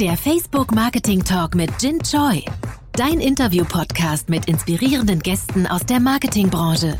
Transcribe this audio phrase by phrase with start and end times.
[0.00, 2.44] Der Facebook Marketing Talk mit Jin Choi.
[2.92, 6.96] Dein Interview-Podcast mit inspirierenden Gästen aus der Marketingbranche.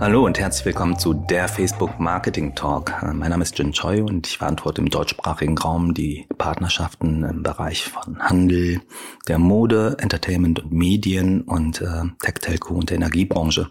[0.00, 2.94] Hallo und herzlich willkommen zu der Facebook Marketing Talk.
[3.12, 7.84] Mein Name ist Jin Choi und ich verantworte im deutschsprachigen Raum die Partnerschaften im Bereich
[7.84, 8.80] von Handel,
[9.26, 13.68] der Mode, Entertainment und Medien und äh, Tech, Telco und der Energiebranche.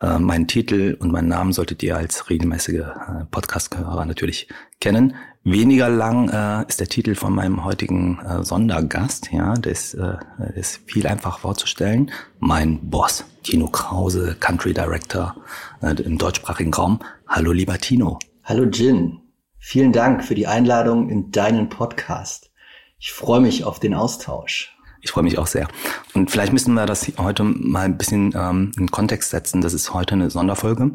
[0.00, 4.48] Äh, mein Titel und meinen Namen solltet ihr als regelmäßige äh, Podcast-Hörer natürlich
[4.80, 5.14] kennen.
[5.44, 9.30] Weniger lang äh, ist der Titel von meinem heutigen äh, Sondergast.
[9.32, 10.16] Ja, das, äh,
[10.54, 12.10] ist viel einfach vorzustellen.
[12.38, 15.36] Mein Boss, Tino Krause, Country Director
[15.82, 17.00] äh, im deutschsprachigen Raum.
[17.26, 18.18] Hallo, lieber Tino.
[18.44, 19.20] Hallo, Jin.
[19.58, 22.50] Vielen Dank für die Einladung in deinen Podcast.
[22.98, 24.76] Ich freue mich auf den Austausch.
[25.02, 25.68] Ich freue mich auch sehr.
[26.14, 29.60] Und vielleicht müssen wir das heute mal ein bisschen ähm, in Kontext setzen.
[29.60, 30.92] Das ist heute eine Sonderfolge.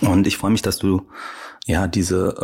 [0.00, 1.08] Und ich freue mich, dass du
[1.66, 2.36] ja diese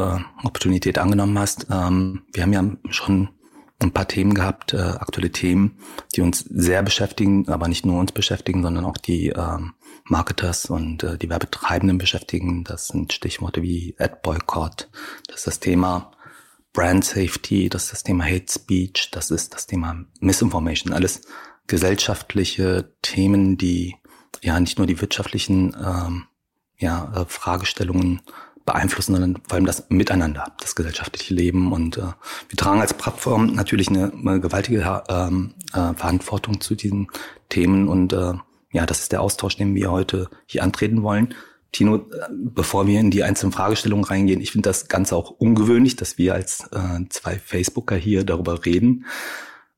[0.42, 1.66] äh, Opportunität angenommen hast.
[1.70, 3.30] Ähm, wir haben ja schon
[3.78, 5.78] ein paar Themen gehabt, äh, aktuelle Themen,
[6.14, 9.74] die uns sehr beschäftigen, aber nicht nur uns beschäftigen, sondern auch die ähm,
[10.04, 12.64] Marketers und äh, die Werbetreibenden beschäftigen.
[12.64, 14.88] Das sind Stichworte wie Ad Boycott,
[15.28, 16.12] das ist das Thema
[16.76, 21.22] Brand Safety, das ist das Thema Hate Speech, das ist das Thema Misinformation, alles
[21.66, 23.96] gesellschaftliche Themen, die
[24.42, 26.24] ja nicht nur die wirtschaftlichen ähm,
[26.76, 28.20] ja, äh, Fragestellungen
[28.66, 31.72] beeinflussen, sondern vor allem das Miteinander, das gesellschaftliche Leben.
[31.72, 32.12] Und äh,
[32.48, 37.08] wir tragen als Plattform natürlich eine, eine gewaltige ähm, äh, Verantwortung zu diesen
[37.48, 37.88] Themen.
[37.88, 38.34] Und äh,
[38.72, 41.34] ja, das ist der Austausch, den wir heute hier antreten wollen.
[41.72, 46.18] Tino, bevor wir in die einzelnen Fragestellungen reingehen, ich finde das Ganze auch ungewöhnlich, dass
[46.18, 49.06] wir als äh, zwei Facebooker hier darüber reden.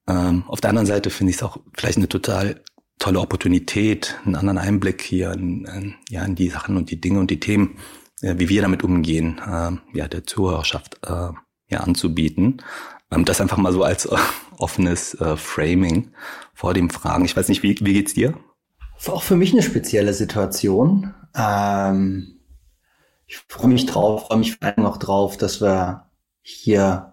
[0.06, 2.62] Ähm, auf der anderen Seite finde ich es auch vielleicht eine total
[2.98, 7.20] tolle Opportunität, einen anderen Einblick hier in, in, ja, in die Sachen und die Dinge
[7.20, 7.78] und die Themen,
[8.20, 11.30] ja, wie wir damit umgehen, äh, ja, der Zuhörerschaft äh,
[11.68, 12.62] ja, anzubieten.
[13.10, 14.16] Ähm, das einfach mal so als äh,
[14.58, 16.10] offenes äh, Framing
[16.54, 17.24] vor dem Fragen.
[17.24, 18.34] Ich weiß nicht, wie, wie geht's dir?
[19.06, 21.14] Auch für mich eine spezielle Situation.
[21.34, 22.38] Ähm,
[23.26, 26.06] ich freue mich drauf, freue mich vor allem auch drauf, dass wir
[26.42, 27.12] hier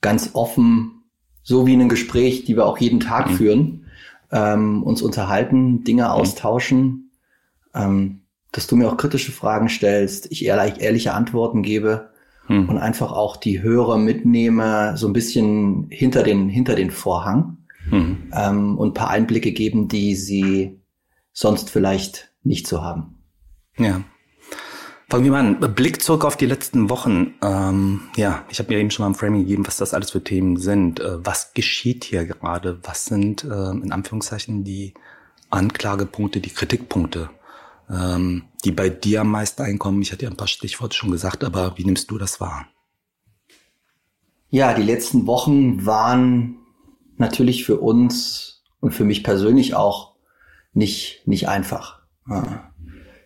[0.00, 1.04] ganz offen,
[1.42, 3.34] so wie in einem Gespräch, die wir auch jeden Tag mhm.
[3.34, 3.86] führen,
[4.30, 6.10] ähm, uns unterhalten, Dinge mhm.
[6.10, 7.12] austauschen,
[7.74, 12.10] ähm, dass du mir auch kritische Fragen stellst, ich ehrlich, ehrliche Antworten gebe
[12.48, 12.68] mhm.
[12.68, 17.58] und einfach auch die Hörer mitnehme, so ein bisschen hinter den, hinter den Vorhang
[17.90, 18.30] mhm.
[18.34, 20.81] ähm, und paar Einblicke geben, die sie
[21.32, 23.18] sonst vielleicht nicht so haben.
[23.78, 24.02] Ja.
[25.08, 25.74] Fangen wir mal an.
[25.74, 27.34] Blick zurück auf die letzten Wochen.
[27.42, 30.24] Ähm, ja, ich habe mir eben schon mal ein Framing gegeben, was das alles für
[30.24, 31.00] Themen sind.
[31.00, 32.80] Äh, was geschieht hier gerade?
[32.84, 34.94] Was sind äh, in Anführungszeichen die
[35.50, 37.28] Anklagepunkte, die Kritikpunkte,
[37.90, 40.00] ähm, die bei dir am meisten einkommen?
[40.00, 42.66] Ich hatte ja ein paar Stichworte schon gesagt, aber wie nimmst du das wahr?
[44.48, 46.56] Ja, die letzten Wochen waren
[47.18, 50.11] natürlich für uns und für mich persönlich auch
[50.72, 52.00] nicht, nicht einfach.
[52.28, 52.72] Ja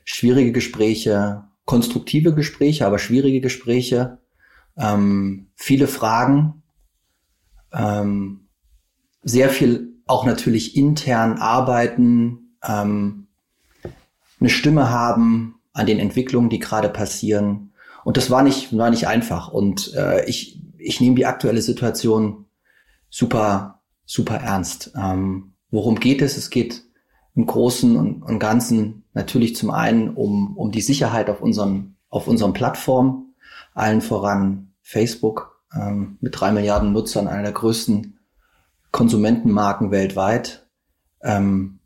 [0.07, 4.19] schwierige Gespräche, konstruktive Gespräche, aber schwierige Gespräche,
[4.79, 6.63] ähm, viele Fragen,
[7.73, 8.47] ähm,
[9.23, 13.27] sehr viel auch natürlich intern arbeiten, ähm,
[14.39, 17.73] eine Stimme haben an den Entwicklungen, die gerade passieren.
[18.05, 19.49] Und das war nicht, war nicht einfach.
[19.49, 22.45] Und äh, ich, ich nehme die aktuelle Situation
[23.11, 24.93] super, super ernst.
[24.97, 26.37] Ähm, worum geht es?
[26.37, 26.86] Es geht
[27.37, 32.29] im Großen und, und Ganzen Natürlich zum einen um, um die Sicherheit auf unseren, auf
[32.29, 33.35] unseren Plattformen,
[33.73, 38.19] allen voran Facebook ähm, mit drei Milliarden Nutzern, einer der größten
[38.91, 40.69] Konsumentenmarken weltweit.
[41.23, 41.79] Ähm,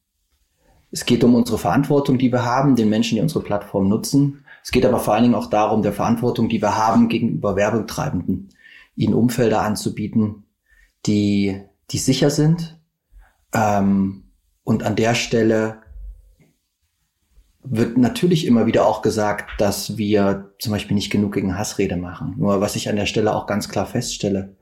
[0.90, 4.44] es geht um unsere Verantwortung, die wir haben, den Menschen, die unsere Plattform nutzen.
[4.64, 8.48] Es geht aber vor allen Dingen auch darum, der Verantwortung, die wir haben gegenüber Werbetreibenden,
[8.96, 10.46] ihnen Umfelder anzubieten,
[11.06, 11.62] die,
[11.92, 12.80] die sicher sind
[13.54, 14.29] ähm,
[14.70, 15.82] und an der Stelle
[17.64, 22.36] wird natürlich immer wieder auch gesagt, dass wir zum Beispiel nicht genug gegen Hassrede machen.
[22.38, 24.54] Nur was ich an der Stelle auch ganz klar feststelle,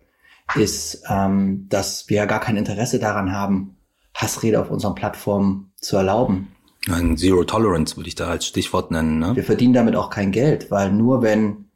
[0.54, 3.76] ist, ähm, dass wir gar kein Interesse daran haben,
[4.14, 6.52] Hassrede auf unseren Plattformen zu erlauben.
[6.90, 9.18] Ein Zero Tolerance würde ich da als Stichwort nennen.
[9.18, 9.36] Ne?
[9.36, 11.66] Wir verdienen damit auch kein Geld, weil nur wenn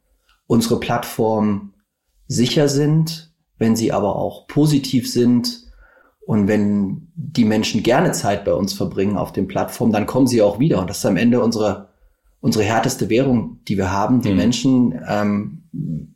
[0.47, 1.75] unsere Plattformen
[2.29, 5.62] sicher sind, wenn sie aber auch positiv sind,
[6.25, 10.41] und wenn die Menschen gerne Zeit bei uns verbringen auf den Plattformen, dann kommen sie
[10.41, 10.81] auch wieder.
[10.81, 11.89] Und das ist am Ende unsere,
[12.41, 14.21] unsere härteste Währung, die wir haben.
[14.21, 14.37] Die mhm.
[14.37, 15.63] Menschen, ähm,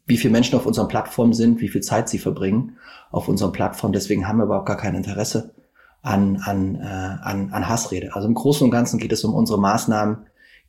[0.07, 2.77] wie viele Menschen auf unseren Plattformen sind, wie viel Zeit sie verbringen
[3.11, 3.93] auf unseren Plattformen.
[3.93, 5.55] Deswegen haben wir überhaupt gar kein Interesse
[6.03, 8.15] an, an, äh, an, an Hassrede.
[8.15, 10.19] Also im Großen und Ganzen geht es um unsere Maßnahmen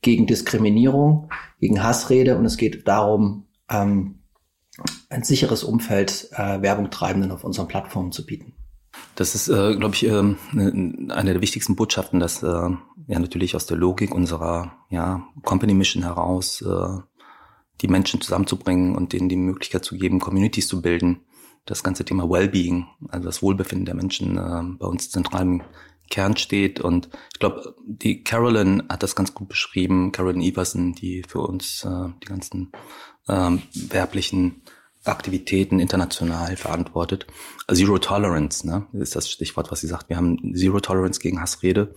[0.01, 1.29] gegen Diskriminierung,
[1.59, 4.15] gegen Hassrede und es geht darum, ähm,
[5.09, 8.53] ein sicheres Umfeld äh, Werbung Treibenden auf unseren Plattformen zu bieten.
[9.17, 12.69] Das ist, äh, glaube ich, äh, eine der wichtigsten Botschaften, dass äh,
[13.07, 16.99] ja natürlich aus der Logik unserer ja, Company Mission heraus äh,
[17.81, 21.21] die Menschen zusammenzubringen und denen die Möglichkeit zu geben, Communities zu bilden.
[21.65, 25.63] Das ganze Thema Wellbeing, also das Wohlbefinden der Menschen äh, bei uns zentral im
[26.11, 26.79] Kern steht.
[26.79, 31.83] Und ich glaube, die Carolyn hat das ganz gut beschrieben, Carolyn Everson, die für uns
[31.83, 32.71] äh, die ganzen
[33.27, 34.61] ähm, werblichen
[35.07, 37.27] Aktivitäten international verantwortet.
[37.71, 40.09] Zero Tolerance, ne, ist das Stichwort, was sie sagt.
[40.09, 41.93] Wir haben Zero Tolerance gegen Hassrede,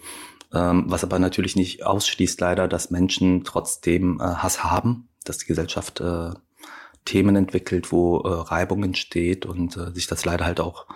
[0.53, 5.47] ähm, was aber natürlich nicht ausschließt leider, dass Menschen trotzdem äh, Hass haben, dass die
[5.47, 6.31] Gesellschaft äh,
[7.05, 10.87] Themen entwickelt, wo äh, Reibung entsteht und äh, sich das leider halt auch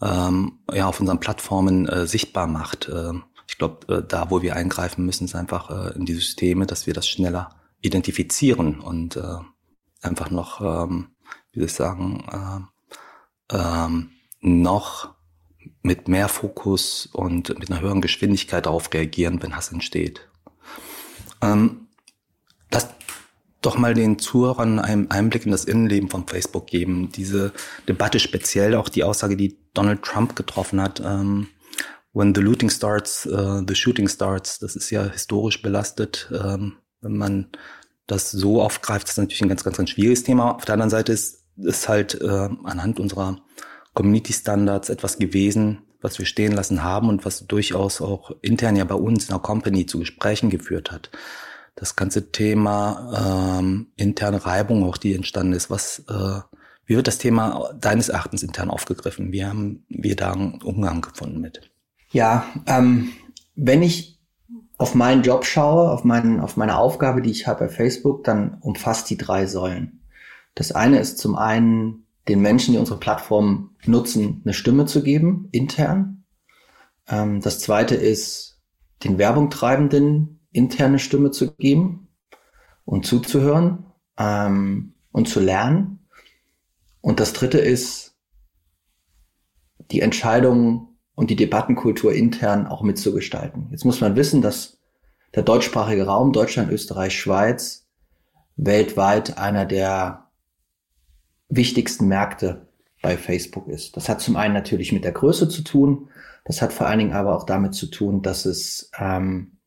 [0.00, 2.88] ähm, ja auf unseren Plattformen äh, sichtbar macht.
[2.88, 3.12] Äh,
[3.46, 6.86] ich glaube, äh, da, wo wir eingreifen müssen, ist einfach äh, in die Systeme, dass
[6.86, 7.50] wir das schneller
[7.80, 9.38] identifizieren und äh,
[10.00, 11.11] einfach noch, ähm,
[11.52, 12.68] wie soll ich sagen,
[13.50, 14.10] äh, ähm,
[14.40, 15.14] noch
[15.82, 20.28] mit mehr Fokus und mit einer höheren Geschwindigkeit darauf reagieren, wenn Hass entsteht.
[21.40, 21.88] Ähm,
[22.70, 22.88] das
[23.60, 27.10] doch mal den Zuhörern einen Einblick in das Innenleben von Facebook geben.
[27.12, 27.52] Diese
[27.86, 31.48] Debatte speziell, auch die Aussage, die Donald Trump getroffen hat, ähm,
[32.12, 36.30] when the looting starts, uh, the shooting starts, das ist ja historisch belastet.
[36.32, 37.48] Ähm, wenn man
[38.06, 40.56] das so aufgreift, ist natürlich ein ganz, ganz, ganz schwieriges Thema.
[40.56, 43.38] Auf der anderen Seite ist es halt äh, anhand unserer
[43.94, 48.84] Community Standards etwas gewesen, was wir stehen lassen haben und was durchaus auch intern ja
[48.84, 51.10] bei uns in der Company zu Gesprächen geführt hat
[51.74, 56.40] das ganze Thema ähm, interne Reibung auch, die entstanden ist, was äh,
[56.84, 59.32] wie wird das Thema deines Erachtens intern aufgegriffen?
[59.32, 61.70] Wie haben wir da einen Umgang gefunden mit?
[62.10, 63.12] Ja, ähm,
[63.54, 64.20] wenn ich
[64.78, 68.58] auf meinen Job schaue, auf, meinen, auf meine Aufgabe, die ich habe bei Facebook, dann
[68.60, 70.01] umfasst die drei Säulen.
[70.54, 75.48] Das eine ist zum einen, den Menschen, die unsere Plattform nutzen, eine Stimme zu geben,
[75.52, 76.24] intern.
[77.08, 78.60] Ähm, das zweite ist,
[79.02, 82.08] den Werbungtreibenden interne Stimme zu geben
[82.84, 83.86] und zuzuhören
[84.18, 86.06] ähm, und zu lernen.
[87.00, 88.16] Und das Dritte ist,
[89.90, 93.68] die Entscheidungen und die Debattenkultur intern auch mitzugestalten.
[93.70, 94.78] Jetzt muss man wissen, dass
[95.34, 97.88] der deutschsprachige Raum, Deutschland, Österreich, Schweiz,
[98.56, 100.30] weltweit einer der
[101.54, 102.66] wichtigsten Märkte
[103.02, 103.96] bei Facebook ist.
[103.96, 106.08] Das hat zum einen natürlich mit der Größe zu tun,
[106.44, 109.58] das hat vor allen Dingen aber auch damit zu tun, dass es ähm,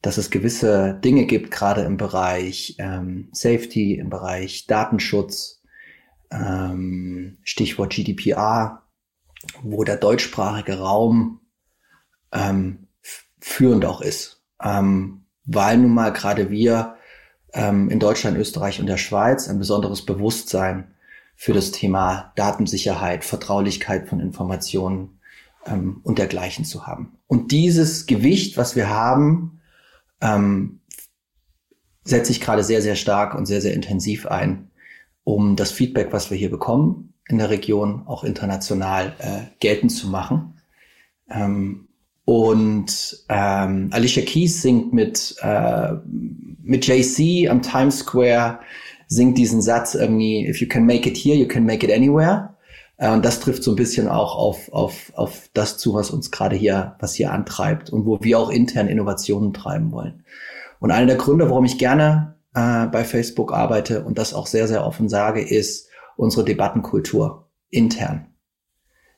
[0.00, 5.62] dass es gewisse Dinge gibt, gerade im Bereich ähm, Safety, im Bereich Datenschutz,
[6.30, 8.82] ähm, Stichwort GDPR,
[9.62, 11.40] wo der deutschsprachige Raum
[12.32, 12.86] ähm,
[13.40, 14.44] führend auch ist.
[14.62, 16.96] Ähm, weil nun mal gerade wir
[17.52, 20.94] ähm, in Deutschland, Österreich und der Schweiz ein besonderes Bewusstsein
[21.40, 25.20] für das Thema Datensicherheit, Vertraulichkeit von Informationen
[25.66, 27.16] ähm, und dergleichen zu haben.
[27.28, 29.60] Und dieses Gewicht, was wir haben,
[30.20, 30.80] ähm,
[32.02, 34.72] setze ich gerade sehr, sehr stark und sehr, sehr intensiv ein,
[35.22, 40.08] um das Feedback, was wir hier bekommen in der Region, auch international äh, geltend zu
[40.08, 40.60] machen.
[41.30, 41.86] Ähm,
[42.24, 45.92] und ähm, Alicia Keys singt mit, äh,
[46.62, 48.58] mit JC am Times Square,
[49.08, 52.54] singt diesen Satz irgendwie, if you can make it here, you can make it anywhere.
[52.98, 56.30] Äh, und das trifft so ein bisschen auch auf, auf, auf das zu, was uns
[56.30, 60.24] gerade hier, was hier antreibt und wo wir auch intern Innovationen treiben wollen.
[60.78, 64.68] Und einer der Gründe, warum ich gerne äh, bei Facebook arbeite und das auch sehr,
[64.68, 68.26] sehr offen sage, ist unsere Debattenkultur intern.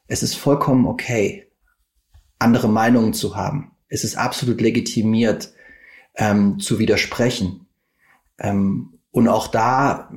[0.06, 1.50] Es ist vollkommen okay,
[2.38, 3.72] andere Meinungen zu haben.
[3.88, 5.52] Es ist absolut legitimiert,
[6.16, 7.66] ähm, zu widersprechen.
[8.38, 10.10] Ähm, und auch da,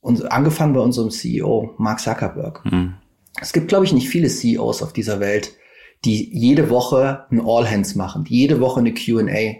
[0.00, 2.64] und angefangen bei unserem CEO, Mark Zuckerberg.
[2.64, 2.94] Mhm.
[3.40, 5.52] Es gibt, glaube ich, nicht viele CEOs auf dieser Welt,
[6.04, 9.56] die jede Woche ein All Hands machen, die jede Woche eine Q&A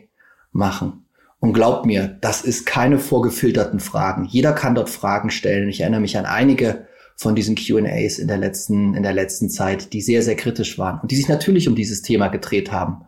[0.52, 1.06] machen.
[1.40, 4.24] Und glaubt mir, das ist keine vorgefilterten Fragen.
[4.24, 5.68] Jeder kann dort Fragen stellen.
[5.68, 6.86] Ich erinnere mich an einige
[7.16, 11.00] von diesen Q&As in der letzten, in der letzten Zeit, die sehr, sehr kritisch waren
[11.00, 13.04] und die sich natürlich um dieses Thema gedreht haben,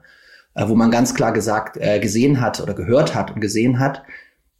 [0.54, 4.02] äh, wo man ganz klar gesagt, äh, gesehen hat oder gehört hat und gesehen hat,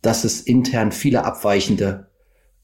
[0.03, 2.09] dass es intern viele abweichende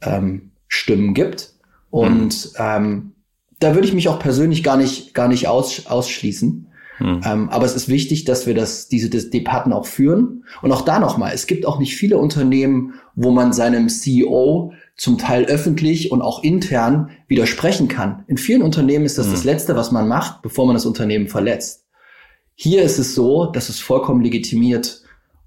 [0.00, 1.54] ähm, Stimmen gibt.
[1.90, 2.58] Und mhm.
[2.58, 3.12] ähm,
[3.58, 6.66] da würde ich mich auch persönlich gar nicht, gar nicht aus, ausschließen.
[6.98, 7.20] Hm.
[7.24, 10.44] Ähm, aber es ist wichtig, dass wir das, diese Debatten auch führen.
[10.62, 15.18] Und auch da nochmal, es gibt auch nicht viele Unternehmen, wo man seinem CEO zum
[15.18, 18.24] Teil öffentlich und auch intern widersprechen kann.
[18.26, 19.32] In vielen Unternehmen ist das hm.
[19.32, 21.86] das Letzte, was man macht, bevor man das Unternehmen verletzt.
[22.54, 25.01] Hier ist es so, dass es vollkommen legitimiert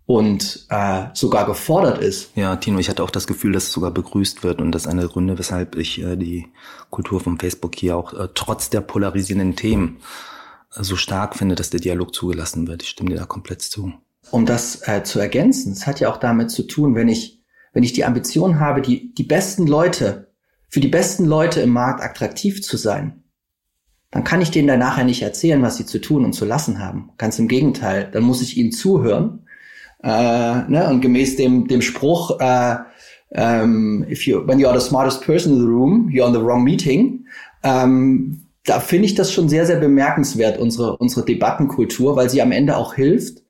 [0.05, 2.29] und äh, sogar gefordert ist.
[2.35, 4.87] Ja, Tino, ich hatte auch das Gefühl, dass es sogar begrüßt wird und das ist
[4.87, 6.47] eine Gründe, weshalb ich äh, die
[6.91, 9.97] Kultur von Facebook hier auch äh, trotz der polarisierenden Themen
[10.75, 12.83] äh, so stark finde, dass der Dialog zugelassen wird.
[12.83, 13.93] Ich stimme dir da komplett zu.
[14.31, 17.41] Um das äh, zu ergänzen, es hat ja auch damit zu tun, wenn ich,
[17.73, 20.31] wenn ich die Ambition habe, die, die besten Leute,
[20.69, 23.23] für die besten Leute im Markt attraktiv zu sein,
[24.11, 26.79] dann kann ich denen danach ja nicht erzählen, was sie zu tun und zu lassen
[26.79, 27.11] haben.
[27.17, 29.44] Ganz im Gegenteil, dann muss ich ihnen zuhören
[30.05, 30.87] äh, ne?
[30.89, 32.75] Und gemäß dem, dem Spruch, äh,
[33.31, 36.33] um, ähm, if you, when you are the smartest person in the room, you're on
[36.33, 37.25] the wrong meeting.
[37.63, 42.51] Ähm, da finde ich das schon sehr, sehr bemerkenswert, unsere, unsere Debattenkultur, weil sie am
[42.51, 43.43] Ende auch hilft,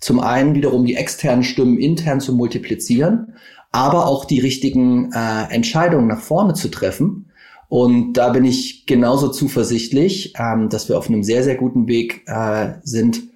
[0.00, 3.34] zum einen wiederum die externen Stimmen intern zu multiplizieren,
[3.70, 7.30] aber auch die richtigen äh, Entscheidungen nach vorne zu treffen.
[7.68, 12.22] Und da bin ich genauso zuversichtlich, ähm, dass wir auf einem sehr, sehr guten Weg
[12.26, 13.31] äh, sind,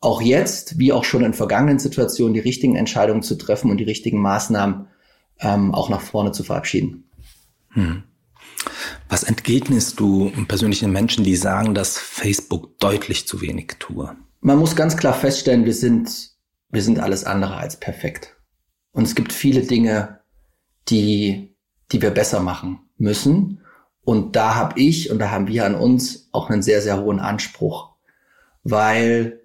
[0.00, 3.84] auch jetzt, wie auch schon in vergangenen Situationen, die richtigen Entscheidungen zu treffen und die
[3.84, 4.88] richtigen Maßnahmen
[5.40, 7.10] ähm, auch nach vorne zu verabschieden.
[7.70, 8.02] Hm.
[9.08, 14.16] Was entgegnest du persönlichen Menschen, die sagen, dass Facebook deutlich zu wenig tue?
[14.40, 16.30] Man muss ganz klar feststellen, wir sind,
[16.70, 18.36] wir sind alles andere als perfekt.
[18.92, 20.20] Und es gibt viele Dinge,
[20.88, 21.56] die,
[21.92, 23.60] die wir besser machen müssen.
[24.02, 27.20] Und da habe ich und da haben wir an uns auch einen sehr, sehr hohen
[27.20, 27.94] Anspruch,
[28.62, 29.40] weil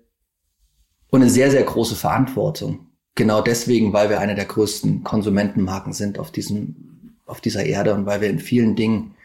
[1.16, 2.88] und eine sehr, sehr große Verantwortung.
[3.16, 8.06] Genau deswegen, weil wir eine der größten Konsumentenmarken sind auf diesem, auf dieser Erde und
[8.06, 9.16] weil wir in vielen Dingen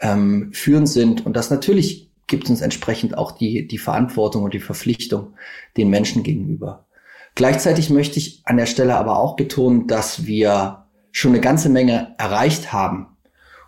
[0.00, 1.26] ähm, führend sind.
[1.26, 5.34] Und das natürlich gibt uns entsprechend auch die, die Verantwortung und die Verpflichtung
[5.76, 6.86] den Menschen gegenüber.
[7.34, 12.14] Gleichzeitig möchte ich an der Stelle aber auch betonen, dass wir schon eine ganze Menge
[12.16, 13.08] erreicht haben.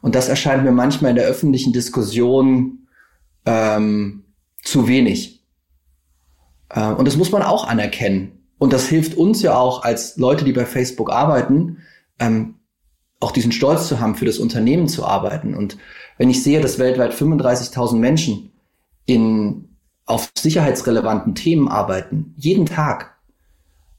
[0.00, 2.87] Und das erscheint mir manchmal in der öffentlichen Diskussion
[3.45, 4.25] ähm,
[4.62, 5.36] zu wenig.
[6.70, 8.32] Äh, und das muss man auch anerkennen.
[8.58, 11.78] Und das hilft uns ja auch als Leute, die bei Facebook arbeiten,
[12.18, 12.54] ähm,
[13.20, 15.54] auch diesen Stolz zu haben, für das Unternehmen zu arbeiten.
[15.54, 15.76] Und
[16.18, 18.52] wenn ich sehe, dass weltweit 35.000 Menschen
[19.04, 23.16] in, auf sicherheitsrelevanten Themen arbeiten, jeden Tag,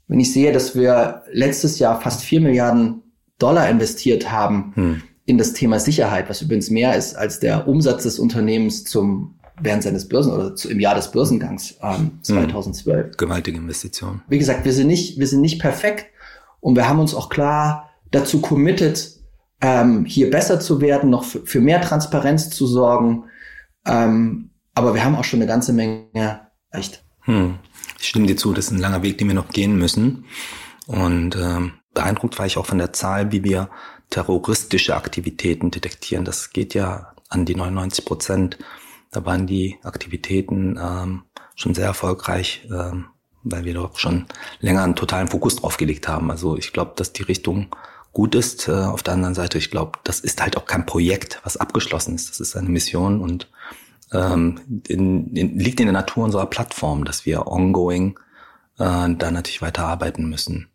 [0.07, 3.03] wenn ich sehe, dass wir letztes Jahr fast 4 Milliarden
[3.39, 5.01] Dollar investiert haben hm.
[5.25, 9.83] in das Thema Sicherheit, was übrigens mehr ist als der Umsatz des Unternehmens zum während
[9.83, 13.05] seines Börsen oder zu, im Jahr des Börsengangs ähm, 2012.
[13.05, 13.11] Hm.
[13.17, 14.21] Gewaltige Investition.
[14.27, 16.07] Wie gesagt, wir sind nicht, wir sind nicht perfekt
[16.59, 19.17] und wir haben uns auch klar dazu committed,
[19.61, 23.25] ähm, hier besser zu werden, noch für, für mehr Transparenz zu sorgen.
[23.85, 27.03] Ähm, aber wir haben auch schon eine ganze Menge echt.
[27.21, 27.57] Hm.
[27.99, 30.25] Ich stimme dir zu, das ist ein langer Weg, den wir noch gehen müssen.
[30.85, 33.69] Und ähm, beeindruckt war ich auch von der Zahl, wie wir
[34.09, 36.23] terroristische Aktivitäten detektieren.
[36.23, 38.57] Das geht ja an die 99 Prozent
[39.17, 41.23] da waren die Aktivitäten ähm,
[41.55, 43.05] schon sehr erfolgreich, ähm,
[43.41, 44.27] weil wir doch schon
[44.59, 46.29] länger einen totalen Fokus drauf gelegt haben.
[46.29, 47.75] Also ich glaube, dass die Richtung
[48.13, 48.67] gut ist.
[48.67, 52.13] Äh, auf der anderen Seite, ich glaube, das ist halt auch kein Projekt, was abgeschlossen
[52.13, 52.29] ist.
[52.29, 53.49] Das ist eine Mission und
[54.13, 58.19] ähm, in, in, liegt in der Natur unserer Plattform, dass wir ongoing
[58.77, 60.69] äh, da natürlich weiterarbeiten müssen.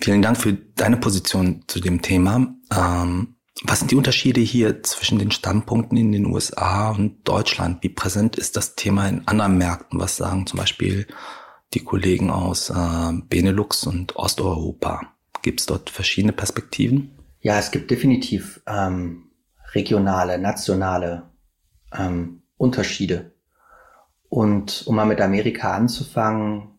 [0.00, 2.54] Vielen Dank für deine Position zu dem Thema.
[2.72, 7.82] Ähm, was sind die Unterschiede hier zwischen den Standpunkten in den USA und Deutschland?
[7.82, 9.98] Wie präsent ist das Thema in anderen Märkten?
[9.98, 11.06] Was sagen zum Beispiel
[11.72, 15.14] die Kollegen aus äh, Benelux und Osteuropa?
[15.42, 17.12] Gibt es dort verschiedene Perspektiven?
[17.40, 19.30] Ja, es gibt definitiv ähm,
[19.72, 21.30] regionale, nationale
[21.96, 23.32] ähm, Unterschiede.
[24.28, 26.75] Und um mal mit Amerika anzufangen,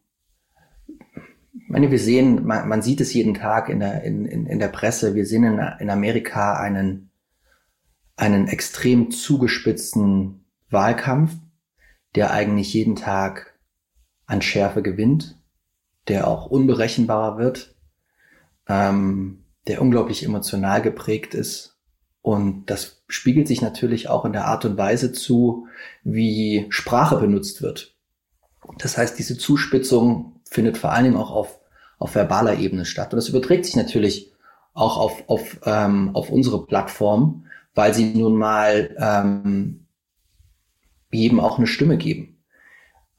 [1.68, 4.68] meine, wir sehen, man, man sieht es jeden Tag in der, in, in, in der
[4.68, 7.10] Presse, wir sehen in, in Amerika einen,
[8.16, 11.34] einen extrem zugespitzten Wahlkampf,
[12.16, 13.58] der eigentlich jeden Tag
[14.26, 15.38] an Schärfe gewinnt,
[16.08, 17.76] der auch unberechenbarer wird,
[18.68, 21.78] ähm, der unglaublich emotional geprägt ist.
[22.22, 25.68] Und das spiegelt sich natürlich auch in der Art und Weise zu,
[26.04, 27.96] wie Sprache benutzt wird.
[28.80, 31.60] Das heißt, diese Zuspitzung findet vor allen Dingen auch auf,
[32.00, 33.14] auf verbaler Ebene statt.
[33.14, 34.32] Und das überträgt sich natürlich
[34.74, 39.88] auch auf, auf, ähm, auf unsere Plattform, weil sie nun mal ähm,
[41.12, 42.38] jedem auch eine Stimme geben.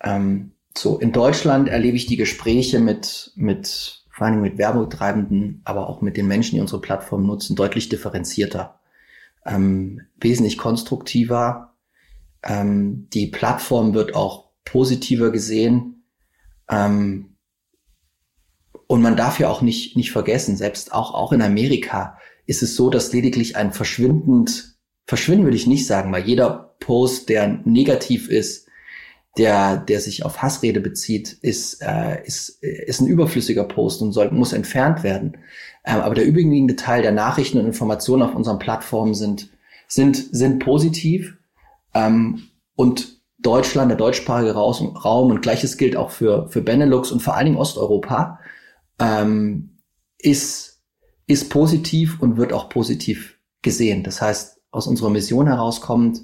[0.00, 5.88] Ähm, so, in Deutschland erlebe ich die Gespräche mit, mit, vor allem mit Werbetreibenden, aber
[5.88, 8.78] auch mit den Menschen, die unsere Plattform nutzen, deutlich differenzierter,
[9.44, 11.74] ähm, wesentlich konstruktiver.
[12.44, 15.97] Ähm, die Plattform wird auch positiver gesehen
[16.70, 17.36] ähm,
[18.86, 22.74] und man darf ja auch nicht, nicht vergessen, selbst auch, auch in Amerika ist es
[22.74, 28.28] so, dass lediglich ein verschwindend, verschwinden würde ich nicht sagen, weil jeder Post, der negativ
[28.28, 28.66] ist,
[29.36, 34.30] der, der sich auf Hassrede bezieht, ist, äh, ist, ist ein überflüssiger Post und soll,
[34.30, 35.36] muss entfernt werden.
[35.84, 39.50] Ähm, aber der überwiegende Teil der Nachrichten und Informationen auf unseren Plattformen sind,
[39.86, 41.36] sind, sind positiv.
[41.94, 47.36] Ähm, und Deutschland, der deutschsprachige Raum und gleiches gilt auch für, für Benelux und vor
[47.36, 48.40] allen Dingen Osteuropa,
[48.98, 49.78] ähm,
[50.18, 50.82] ist,
[51.26, 54.02] ist positiv und wird auch positiv gesehen.
[54.02, 56.22] Das heißt, aus unserer Mission herauskommt,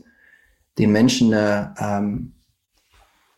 [0.79, 2.33] den Menschen eine, ähm,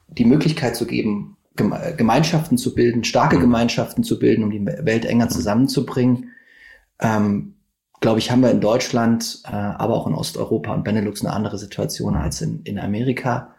[0.09, 3.43] die Möglichkeit zu geben, Gemeinschaften zu bilden, starke mhm.
[3.43, 6.31] Gemeinschaften zu bilden, um die Welt enger zusammenzubringen.
[6.99, 7.57] Ähm,
[8.01, 11.59] glaube ich, haben wir in Deutschland, äh, aber auch in Osteuropa und Benelux eine andere
[11.59, 13.55] Situation als in, in Amerika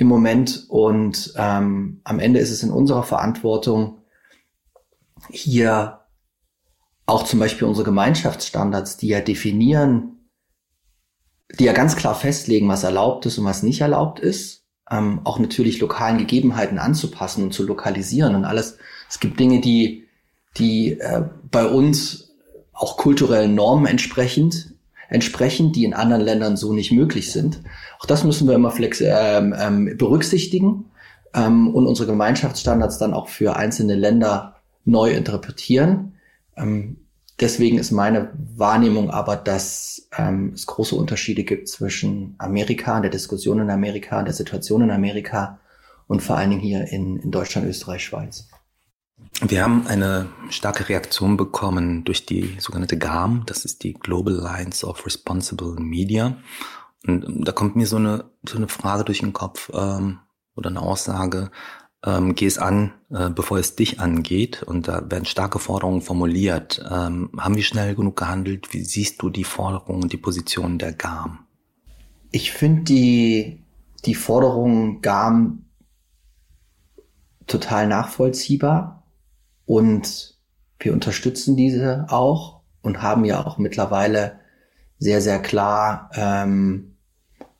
[0.00, 0.64] im Moment.
[0.68, 3.98] Und ähm, am Ende ist es in unserer Verantwortung,
[5.28, 6.00] hier
[7.04, 10.30] auch zum Beispiel unsere Gemeinschaftsstandards, die ja definieren,
[11.58, 15.38] die ja ganz klar festlegen, was erlaubt ist und was nicht erlaubt ist, ähm, auch
[15.38, 18.78] natürlich lokalen Gegebenheiten anzupassen und zu lokalisieren und alles.
[19.06, 20.08] Es gibt Dinge, die,
[20.56, 22.32] die äh, bei uns
[22.72, 24.72] auch kulturellen Normen entsprechend
[25.10, 27.60] entsprechen, die in anderen Ländern so nicht möglich sind.
[27.98, 30.86] Auch das müssen wir immer flex ähm, ähm, berücksichtigen
[31.34, 36.14] ähm, und unsere Gemeinschaftsstandards dann auch für einzelne Länder neu interpretieren.
[36.56, 36.96] Ähm,
[37.40, 43.60] Deswegen ist meine Wahrnehmung aber, dass ähm, es große Unterschiede gibt zwischen Amerika, der Diskussion
[43.60, 45.58] in Amerika, der Situation in Amerika
[46.06, 48.48] und vor allen Dingen hier in, in Deutschland, Österreich, Schweiz.
[49.42, 54.86] Wir haben eine starke Reaktion bekommen durch die sogenannte GAM, das ist die Global Alliance
[54.86, 56.36] of Responsible Media.
[57.06, 60.18] Und da kommt mir so eine, so eine Frage durch den Kopf ähm,
[60.54, 61.50] oder eine Aussage,
[62.04, 64.62] ähm, geh es an, äh, bevor es dich angeht.
[64.62, 66.84] Und da werden starke Forderungen formuliert.
[66.90, 68.72] Ähm, haben wir schnell genug gehandelt?
[68.72, 71.46] Wie siehst du die Forderungen und die Position der GAM?
[72.30, 73.64] Ich finde die,
[74.04, 75.64] die Forderungen GAM
[77.46, 78.99] total nachvollziehbar
[79.70, 80.34] und
[80.80, 84.40] wir unterstützen diese auch und haben ja auch mittlerweile
[84.98, 86.96] sehr, sehr klar ähm,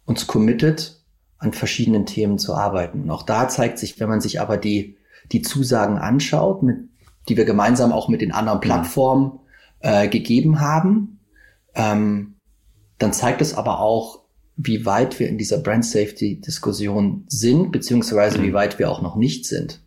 [0.06, 1.04] uns committed
[1.38, 3.02] an verschiedenen Themen zu arbeiten.
[3.02, 4.96] Und auch da zeigt sich, wenn man sich aber die,
[5.30, 6.78] die Zusagen anschaut, mit,
[7.28, 8.62] die wir gemeinsam auch mit den anderen mhm.
[8.62, 9.38] Plattformen
[9.78, 11.20] äh, gegeben haben,
[11.76, 12.34] ähm,
[12.98, 14.24] dann zeigt es aber auch,
[14.56, 18.42] wie weit wir in dieser Brand Safety Diskussion sind, beziehungsweise mhm.
[18.42, 19.80] wie weit wir auch noch nicht sind.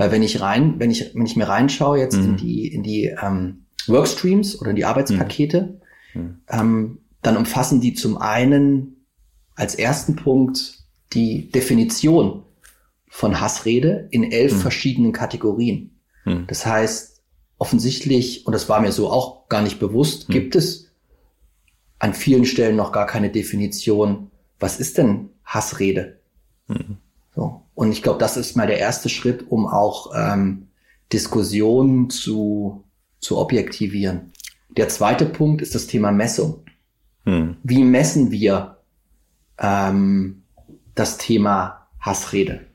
[0.00, 2.24] Weil wenn ich rein, wenn ich, wenn ich mir reinschaue jetzt mhm.
[2.24, 5.78] in die, in die ähm, Workstreams oder in die Arbeitspakete,
[6.14, 6.40] mhm.
[6.48, 9.04] ähm, dann umfassen die zum einen
[9.56, 10.78] als ersten Punkt
[11.12, 12.44] die Definition
[13.08, 14.60] von Hassrede in elf hm.
[14.60, 15.98] verschiedenen Kategorien.
[16.22, 16.46] Hm.
[16.46, 17.20] Das heißt,
[17.58, 20.32] offensichtlich, und das war mir so auch gar nicht bewusst, hm.
[20.32, 20.92] gibt es
[21.98, 26.20] an vielen Stellen noch gar keine Definition, was ist denn Hassrede?
[27.34, 27.62] So.
[27.80, 30.68] Und ich glaube, das ist mal der erste Schritt, um auch ähm,
[31.14, 32.84] Diskussionen zu,
[33.20, 34.32] zu objektivieren.
[34.68, 36.62] Der zweite Punkt ist das Thema Messung.
[37.24, 37.56] Hm.
[37.62, 38.76] Wie messen wir
[39.56, 40.42] ähm,
[40.94, 42.66] das Thema Hassrede.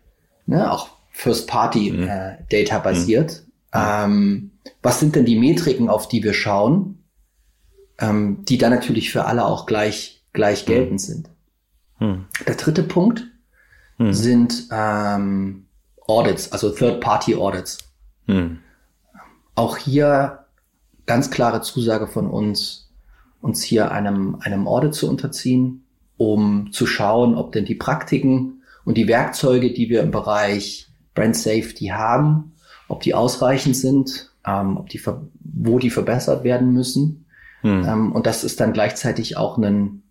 [0.48, 0.72] Ne?
[0.72, 2.82] Auch First-Party-Data mhm.
[2.82, 3.44] äh, basiert.
[3.76, 3.80] Mhm.
[3.80, 7.04] Ähm, was sind denn die Metriken, auf die wir schauen,
[8.00, 10.72] ähm, die dann natürlich für alle auch gleich, gleich mhm.
[10.72, 11.30] geltend sind?
[12.00, 12.26] Mhm.
[12.48, 13.28] Der dritte Punkt
[13.98, 14.14] mhm.
[14.14, 15.66] sind ähm,
[16.08, 17.80] Audits, also Third-Party-Audits.
[18.28, 18.60] Mhm.
[19.56, 20.46] Auch hier
[21.06, 22.90] ganz klare Zusage von uns,
[23.42, 25.86] uns hier einem, einem Audit zu unterziehen
[26.18, 31.36] um zu schauen, ob denn die Praktiken und die Werkzeuge, die wir im Bereich Brand
[31.36, 32.54] Safety haben,
[32.88, 35.02] ob die ausreichend sind, ähm, ob die,
[35.40, 37.26] wo die verbessert werden müssen.
[37.62, 37.86] Hm.
[37.86, 40.04] Ähm, und das ist dann gleichzeitig auch einen,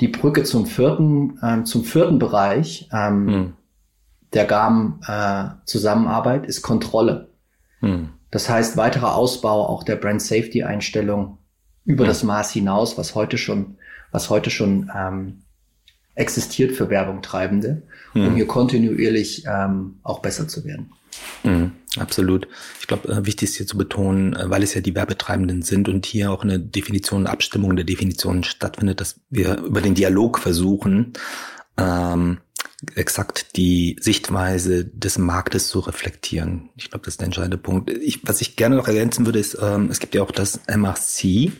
[0.00, 3.52] die Brücke zum vierten, ähm, zum vierten Bereich ähm, hm.
[4.32, 7.30] der GAM-Zusammenarbeit äh, ist Kontrolle.
[7.80, 8.10] Hm.
[8.30, 11.38] Das heißt, weiterer Ausbau auch der Brand Safety Einstellung
[11.84, 12.08] über hm.
[12.08, 13.76] das Maß hinaus, was heute schon
[14.16, 15.42] was heute schon ähm,
[16.14, 17.82] existiert für Werbungtreibende,
[18.14, 20.90] um hier kontinuierlich ähm, auch besser zu werden.
[21.98, 22.48] Absolut.
[22.80, 25.88] Ich glaube, äh, wichtig ist hier zu betonen, äh, weil es ja die Werbetreibenden sind
[25.88, 31.14] und hier auch eine Definition, Abstimmung der Definition stattfindet, dass wir über den Dialog versuchen,
[31.78, 32.38] ähm,
[32.94, 36.68] exakt die Sichtweise des Marktes zu reflektieren.
[36.76, 37.90] Ich glaube, das ist der entscheidende Punkt.
[37.90, 41.52] Ich, was ich gerne noch ergänzen würde, ist, ähm, es gibt ja auch das MRC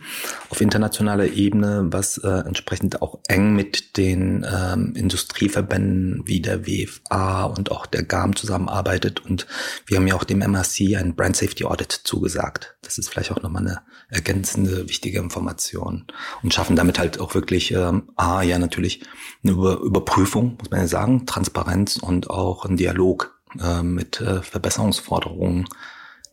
[0.50, 7.44] auf internationaler Ebene, was äh, entsprechend auch eng mit den ähm, Industrieverbänden wie der WFA
[7.44, 9.24] und auch der GAM zusammenarbeitet.
[9.24, 9.46] Und
[9.86, 12.76] wir haben ja auch dem MRC ein Brand Safety Audit zugesagt.
[12.82, 16.04] Das ist vielleicht auch nochmal eine ergänzende, wichtige Information
[16.42, 19.02] und schaffen damit halt auch wirklich, ähm, A, ja natürlich
[19.42, 24.20] eine Über Überprüfung, muss man ja sagen, sagen, Transparenz und auch ein Dialog äh, mit
[24.20, 25.66] äh, Verbesserungsforderungen,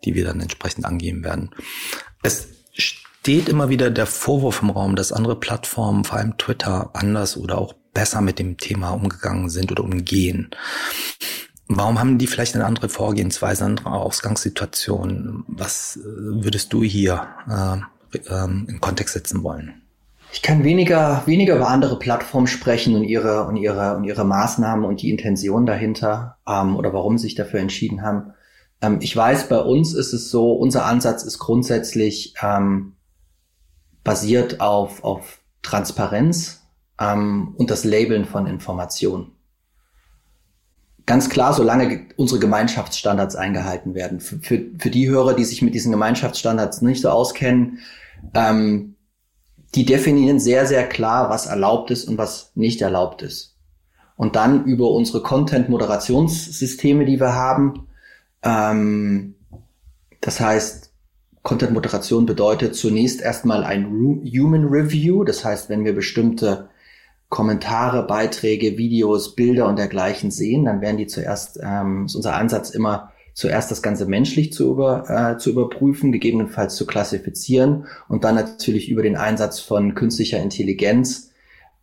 [0.03, 1.51] die wir dann entsprechend angehen werden.
[2.23, 7.38] Es steht immer wieder der Vorwurf im Raum, dass andere Plattformen, vor allem Twitter, anders
[7.38, 10.49] oder auch besser mit dem Thema umgegangen sind oder umgehen.
[11.67, 15.45] Warum haben die vielleicht eine andere Vorgehensweise, eine andere Ausgangssituation?
[15.47, 19.82] Was äh, würdest du hier äh, äh, in Kontext setzen wollen?
[20.33, 24.83] Ich kann weniger, weniger über andere Plattformen sprechen und ihre, und ihre, und ihre Maßnahmen
[24.83, 28.33] und die Intention dahinter ähm, oder warum sie sich dafür entschieden haben.
[28.81, 32.93] Ähm, ich weiß, bei uns ist es so, unser Ansatz ist grundsätzlich ähm,
[34.03, 36.63] basiert auf, auf Transparenz
[36.99, 39.33] ähm, und das Labeln von Informationen.
[41.05, 44.19] Ganz klar, solange unsere Gemeinschaftsstandards eingehalten werden.
[44.19, 47.77] Für, für, für die Hörer, die sich mit diesen Gemeinschaftsstandards nicht so auskennen,
[48.33, 48.95] ähm,
[49.75, 53.55] die definieren sehr, sehr klar, was erlaubt ist und was nicht erlaubt ist.
[54.15, 57.88] Und dann über unsere Content-Moderationssysteme, die wir haben,
[58.43, 59.36] ähm,
[60.21, 60.91] das heißt,
[61.41, 66.69] Content-Moderation bedeutet zunächst erstmal ein Human Review, das heißt, wenn wir bestimmte
[67.29, 72.69] Kommentare, Beiträge, Videos, Bilder und dergleichen sehen, dann werden die zuerst, ähm, ist unser Ansatz
[72.69, 78.35] immer zuerst das Ganze menschlich zu, über, äh, zu überprüfen, gegebenenfalls zu klassifizieren und dann
[78.35, 81.31] natürlich über den Einsatz von künstlicher Intelligenz,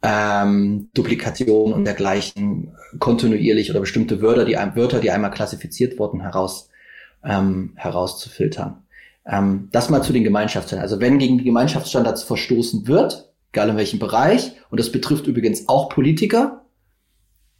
[0.02, 6.70] ähm, Duplikation und dergleichen kontinuierlich oder bestimmte Wörter, die, Wörter, die einmal klassifiziert wurden, heraus,
[7.22, 8.84] ähm, herauszufiltern.
[9.26, 10.92] Ähm, das mal zu den Gemeinschaftsstandards.
[10.92, 15.68] Also wenn gegen die Gemeinschaftsstandards verstoßen wird, egal in welchem Bereich, und das betrifft übrigens
[15.68, 16.64] auch Politiker,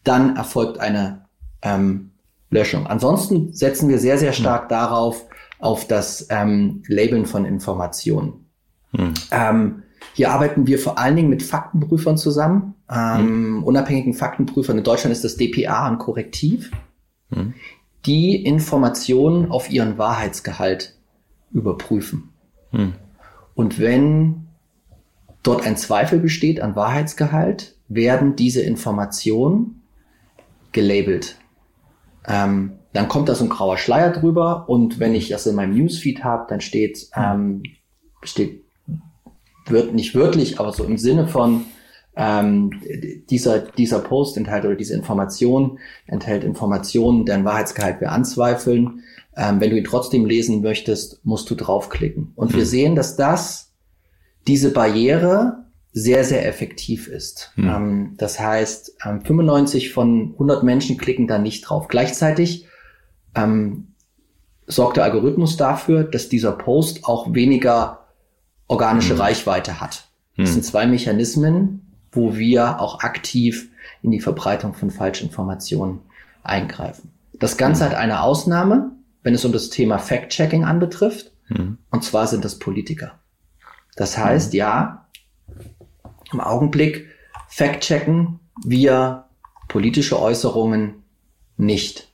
[0.02, 1.26] dann erfolgt eine
[1.62, 2.09] ähm,
[2.50, 2.86] Löschung.
[2.86, 4.68] Ansonsten setzen wir sehr, sehr stark hm.
[4.68, 5.26] darauf,
[5.58, 8.46] auf das ähm, Labeln von Informationen.
[8.94, 9.14] Hm.
[9.30, 9.82] Ähm,
[10.14, 13.64] hier arbeiten wir vor allen Dingen mit Faktenprüfern zusammen, ähm, hm.
[13.64, 14.78] unabhängigen Faktenprüfern.
[14.78, 16.70] In Deutschland ist das DPA ein Korrektiv,
[17.30, 17.54] hm.
[18.06, 20.96] die Informationen auf ihren Wahrheitsgehalt
[21.52, 22.30] überprüfen.
[22.70, 22.94] Hm.
[23.54, 24.48] Und wenn
[25.42, 29.82] dort ein Zweifel besteht an Wahrheitsgehalt, werden diese Informationen
[30.72, 31.36] gelabelt
[32.30, 35.74] ähm, dann kommt da so ein grauer Schleier drüber und wenn ich das in meinem
[35.74, 37.62] Newsfeed habe, dann steht, ähm,
[38.22, 38.64] steht
[39.66, 41.64] wird nicht wörtlich, aber so im Sinne von
[42.16, 42.70] ähm,
[43.30, 49.04] dieser, dieser Post enthält oder diese Information enthält Informationen, deren Wahrheitsgehalt wir anzweifeln.
[49.36, 52.32] Ähm, wenn du ihn trotzdem lesen möchtest, musst du draufklicken.
[52.34, 53.72] Und wir sehen, dass das
[54.48, 57.52] diese Barriere sehr, sehr effektiv ist.
[57.56, 57.68] Hm.
[57.68, 61.88] Ähm, das heißt, ähm, 95 von 100 Menschen klicken da nicht drauf.
[61.88, 62.66] Gleichzeitig
[63.34, 63.88] ähm,
[64.66, 68.06] sorgt der Algorithmus dafür, dass dieser Post auch weniger
[68.68, 69.20] organische hm.
[69.20, 70.08] Reichweite hat.
[70.36, 70.54] Das hm.
[70.54, 73.70] sind zwei Mechanismen, wo wir auch aktiv
[74.02, 76.00] in die Verbreitung von Falschinformationen
[76.44, 77.10] eingreifen.
[77.32, 77.90] Das Ganze hm.
[77.90, 78.92] hat eine Ausnahme,
[79.24, 81.32] wenn es um das Thema Fact-Checking anbetrifft.
[81.46, 81.78] Hm.
[81.90, 83.18] Und zwar sind das Politiker.
[83.96, 84.58] Das heißt, hm.
[84.58, 85.06] ja,
[86.32, 87.08] im Augenblick
[87.48, 89.24] fact-checken wir
[89.68, 91.02] politische Äußerungen
[91.56, 92.08] nicht.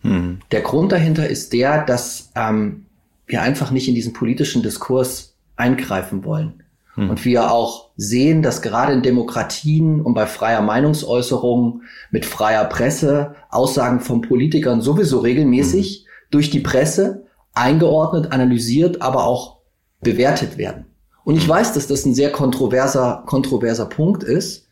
[0.00, 0.40] Hm.
[0.50, 2.86] Der Grund dahinter ist der, dass ähm,
[3.26, 6.62] wir einfach nicht in diesen politischen Diskurs eingreifen wollen.
[6.94, 7.10] Hm.
[7.10, 13.34] Und wir auch sehen, dass gerade in Demokratien und bei freier Meinungsäußerung mit freier Presse
[13.50, 16.06] Aussagen von Politikern sowieso regelmäßig hm.
[16.30, 19.58] durch die Presse eingeordnet, analysiert, aber auch
[20.00, 20.86] bewertet werden.
[21.24, 24.68] Und ich weiß, dass das ein sehr kontroverser, kontroverser Punkt ist.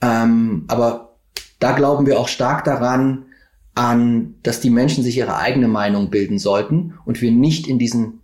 [0.00, 1.16] Ähm, aber
[1.60, 3.26] da glauben wir auch stark daran,
[3.74, 8.20] an, dass die Menschen sich ihre eigene Meinung bilden sollten und wir nicht in diesen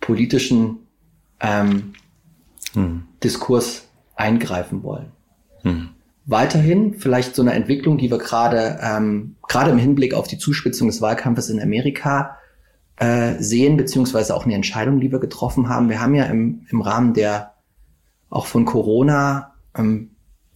[0.00, 0.78] politischen
[1.40, 1.92] ähm,
[2.72, 3.04] hm.
[3.22, 3.84] Diskurs
[4.16, 5.12] eingreifen wollen.
[5.62, 5.90] Hm.
[6.26, 10.88] Weiterhin vielleicht so eine Entwicklung, die wir gerade ähm, gerade im Hinblick auf die Zuspitzung
[10.88, 12.37] des Wahlkampfes in Amerika
[12.98, 15.88] äh, sehen, beziehungsweise auch eine Entscheidung, die wir getroffen haben.
[15.88, 17.54] Wir haben ja im, im Rahmen der
[18.30, 20.10] auch von Corona ähm,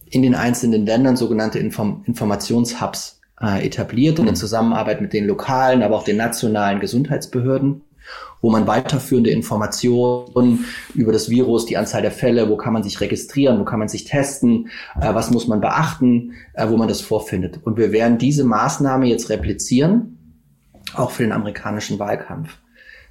[0.05, 4.37] in den einzelnen Ländern sogenannte Inform Informationshubs äh, etabliert und in mhm.
[4.37, 7.81] Zusammenarbeit mit den lokalen, aber auch den nationalen Gesundheitsbehörden,
[8.41, 12.99] wo man weiterführende Informationen über das Virus, die Anzahl der Fälle, wo kann man sich
[12.99, 14.67] registrieren, wo kann man sich testen,
[14.99, 17.61] äh, was muss man beachten, äh, wo man das vorfindet.
[17.63, 20.19] Und wir werden diese Maßnahme jetzt replizieren
[20.95, 22.57] auch für den amerikanischen Wahlkampf.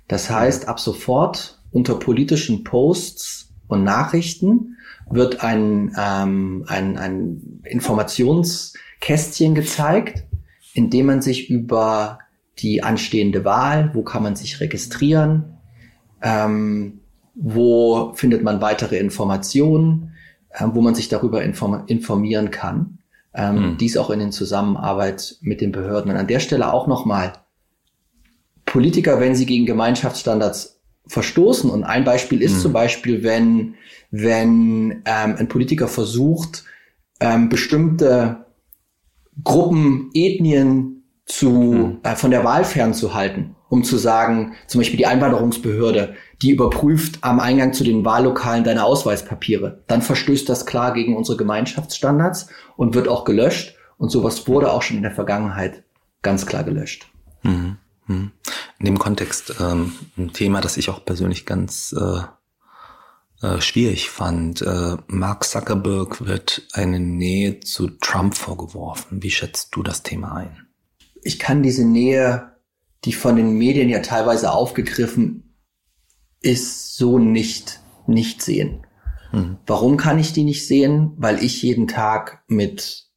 [0.08, 4.76] Das heißt, ab sofort unter politischen Posts und Nachrichten
[5.10, 10.24] wird ein, ähm, ein, ein Informationskästchen gezeigt,
[10.74, 12.18] in dem man sich über
[12.58, 15.58] die anstehende Wahl, wo kann man sich registrieren,
[16.22, 17.00] ähm,
[17.34, 20.12] wo findet man weitere Informationen,
[20.50, 22.98] äh, wo man sich darüber inform informieren kann,
[23.34, 23.76] Ähm, mhm.
[23.78, 26.10] Dies auch in den Zusammenarbeit mit den Behörden.
[26.10, 27.32] Und an der Stelle auch nochmal,
[28.72, 32.60] Politiker, wenn sie gegen Gemeinschaftsstandards verstoßen, und ein Beispiel ist mhm.
[32.60, 33.74] zum Beispiel, wenn,
[34.10, 36.64] wenn ähm, ein Politiker versucht,
[37.20, 38.46] ähm, bestimmte
[39.44, 41.98] Gruppen, Ethnien zu, mhm.
[42.02, 47.40] äh, von der Wahl fernzuhalten, um zu sagen, zum Beispiel die Einwanderungsbehörde, die überprüft am
[47.40, 53.08] Eingang zu den Wahllokalen deine Ausweispapiere, dann verstößt das klar gegen unsere Gemeinschaftsstandards und wird
[53.08, 53.76] auch gelöscht.
[53.98, 55.84] Und sowas wurde auch schon in der Vergangenheit
[56.22, 57.06] ganz klar gelöscht.
[57.42, 57.76] Mhm.
[58.06, 58.32] Mhm.
[58.78, 62.22] In dem Kontext ähm, ein Thema, das ich auch persönlich ganz äh,
[63.46, 64.62] äh, schwierig fand.
[64.62, 69.22] Äh, Mark Zuckerberg wird eine Nähe zu Trump vorgeworfen.
[69.22, 70.66] Wie schätzt du das Thema ein?
[71.22, 72.56] Ich kann diese Nähe,
[73.04, 75.56] die von den Medien ja teilweise aufgegriffen
[76.40, 78.86] ist so nicht, nicht sehen.
[79.32, 79.58] Mhm.
[79.66, 81.12] Warum kann ich die nicht sehen?
[81.16, 83.08] Weil ich jeden Tag mit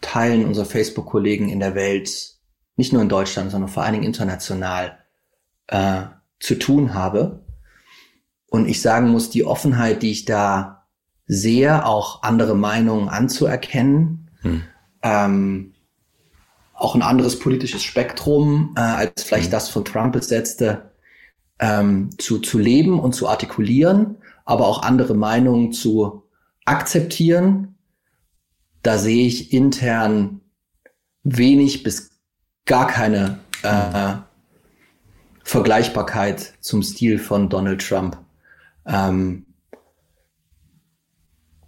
[0.00, 2.35] Teilen unserer Facebook-Kollegen in der Welt,
[2.76, 4.98] nicht nur in Deutschland, sondern vor allen Dingen international,
[5.68, 6.02] äh,
[6.38, 7.44] zu tun habe.
[8.48, 10.86] Und ich sagen muss, die Offenheit, die ich da
[11.26, 14.62] sehe, auch andere Meinungen anzuerkennen, mhm.
[15.02, 15.74] ähm,
[16.72, 19.52] auch ein anderes politisches Spektrum äh, als vielleicht mhm.
[19.52, 20.92] das von Trump besetzte,
[21.58, 26.24] ähm, zu, zu leben und zu artikulieren, aber auch andere Meinungen zu
[26.66, 27.76] akzeptieren.
[28.82, 30.42] Da sehe ich intern
[31.24, 32.10] wenig bis
[32.66, 34.16] gar keine äh,
[35.42, 38.18] Vergleichbarkeit zum Stil von Donald Trump.
[38.84, 39.46] Ähm,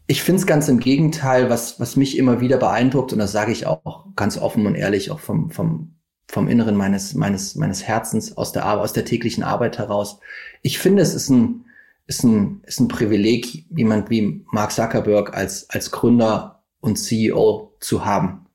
[0.09, 3.53] ich finde es ganz im Gegenteil, was, was mich immer wieder beeindruckt, und das sage
[3.53, 5.95] ich auch ganz offen und ehrlich, auch vom, vom,
[6.27, 10.19] vom Inneren meines, meines, meines Herzens, aus der, aus der täglichen Arbeit heraus.
[10.63, 11.67] Ich finde, es ist ein,
[12.07, 18.05] ist ein, ist ein Privileg, jemand wie Mark Zuckerberg als, als Gründer und CEO zu
[18.05, 18.48] haben.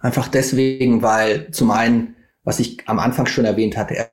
[0.00, 4.10] Einfach deswegen, weil zum einen, was ich am Anfang schon erwähnt hatte, er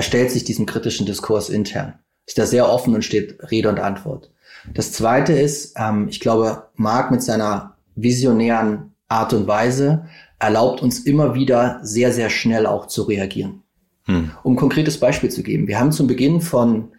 [0.00, 1.94] stellt sich diesem kritischen Diskurs intern.
[2.26, 4.30] Ist da sehr offen und steht Rede und Antwort.
[4.74, 10.06] Das zweite ist, ähm, ich glaube, Mark mit seiner visionären Art und Weise
[10.38, 13.62] erlaubt uns immer wieder sehr, sehr schnell auch zu reagieren.
[14.04, 14.30] Hm.
[14.42, 15.68] Um ein konkretes Beispiel zu geben.
[15.68, 16.92] Wir haben zum Beginn von,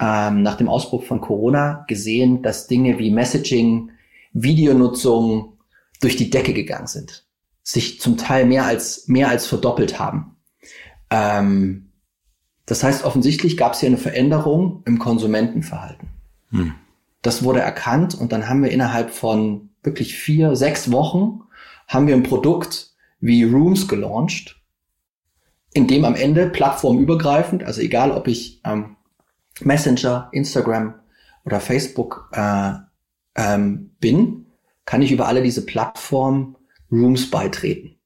[0.00, 3.90] ähm, nach dem Ausbruch von Corona gesehen, dass Dinge wie Messaging,
[4.32, 5.58] Videonutzung
[6.00, 7.23] durch die Decke gegangen sind.
[7.64, 10.36] Sich zum Teil mehr als, mehr als verdoppelt haben.
[11.10, 11.90] Ähm,
[12.66, 16.08] das heißt, offensichtlich gab es hier eine Veränderung im Konsumentenverhalten.
[16.50, 16.74] Hm.
[17.22, 21.40] Das wurde erkannt und dann haben wir innerhalb von wirklich vier, sechs Wochen
[21.88, 24.60] haben wir ein Produkt wie Rooms gelauncht,
[25.72, 28.96] in dem am Ende plattformübergreifend, also egal ob ich ähm,
[29.60, 30.94] Messenger, Instagram
[31.44, 32.72] oder Facebook äh,
[33.36, 34.46] ähm, bin,
[34.84, 36.56] kann ich über alle diese Plattformen
[37.00, 37.96] Rooms beitreten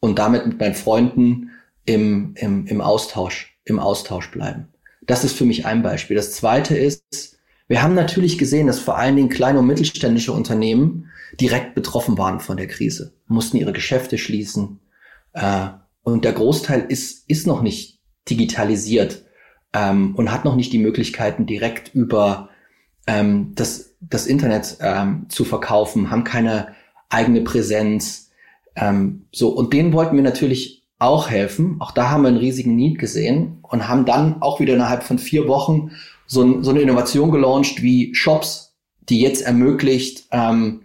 [0.00, 1.50] und damit mit meinen Freunden
[1.84, 4.68] im, im, im Austausch, im Austausch bleiben.
[5.06, 6.16] Das ist für mich ein Beispiel.
[6.16, 11.10] Das zweite ist, wir haben natürlich gesehen, dass vor allen Dingen kleine und mittelständische Unternehmen
[11.40, 14.80] direkt betroffen waren von der Krise, mussten ihre Geschäfte schließen.
[15.32, 15.68] Äh,
[16.02, 18.00] und der Großteil ist, ist noch nicht
[18.30, 19.24] digitalisiert
[19.72, 22.50] ähm, und hat noch nicht die Möglichkeiten, direkt über
[23.06, 26.74] ähm, das, das Internet ähm, zu verkaufen, haben keine
[27.08, 28.30] eigene Präsenz.
[28.74, 31.76] Ähm, so, und denen wollten wir natürlich auch helfen.
[31.78, 35.18] Auch da haben wir einen riesigen Need gesehen und haben dann auch wieder innerhalb von
[35.18, 35.90] vier Wochen
[36.26, 38.74] so, so eine Innovation gelauncht wie Shops,
[39.08, 40.82] die jetzt ermöglicht, ähm,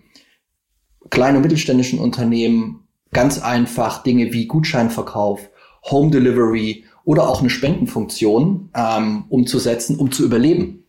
[1.09, 5.49] kleinen und mittelständischen Unternehmen ganz einfach Dinge wie Gutscheinverkauf,
[5.89, 10.80] Home Delivery oder auch eine Spendenfunktion ähm, umzusetzen, um zu überleben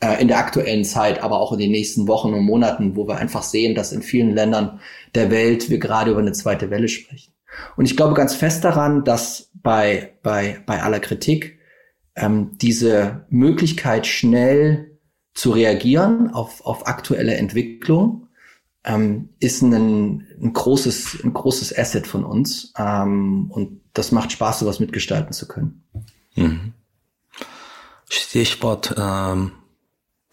[0.00, 3.16] äh, in der aktuellen Zeit, aber auch in den nächsten Wochen und Monaten, wo wir
[3.16, 4.80] einfach sehen, dass in vielen Ländern
[5.14, 7.32] der Welt wir gerade über eine zweite Welle sprechen.
[7.76, 11.58] Und ich glaube ganz fest daran, dass bei, bei, bei aller Kritik
[12.14, 14.98] ähm, diese Möglichkeit, schnell
[15.34, 18.28] zu reagieren auf, auf aktuelle Entwicklung,
[18.84, 22.72] ähm, ist ein, ein, großes, ein großes Asset von uns.
[22.78, 25.82] Ähm, und das macht Spaß, sowas mitgestalten zu können.
[26.36, 26.72] Mhm.
[28.08, 29.52] Stichwort ähm,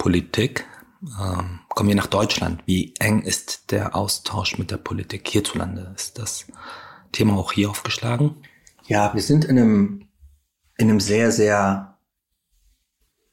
[0.03, 0.65] Politik.
[1.01, 2.61] Ähm, kommen wir nach Deutschland.
[2.65, 5.93] Wie eng ist der Austausch mit der Politik hierzulande?
[5.95, 6.45] Ist das
[7.13, 8.35] Thema auch hier aufgeschlagen?
[8.85, 10.07] Ja, wir sind in einem
[10.77, 11.97] in einem sehr, sehr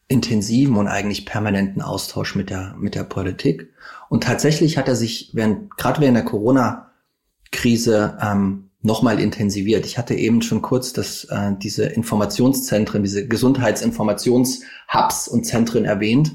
[0.06, 3.74] intensiven und eigentlich permanenten Austausch mit der, mit der Politik.
[4.08, 9.86] Und tatsächlich hat er sich während, gerade während der Corona-Krise ähm, nochmal intensiviert.
[9.86, 16.30] Ich hatte eben schon kurz das, äh, diese Informationszentren, diese Gesundheitsinformationshubs und Zentren erwähnt.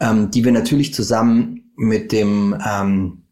[0.00, 3.24] Ähm, die wir natürlich zusammen mit dem ähm,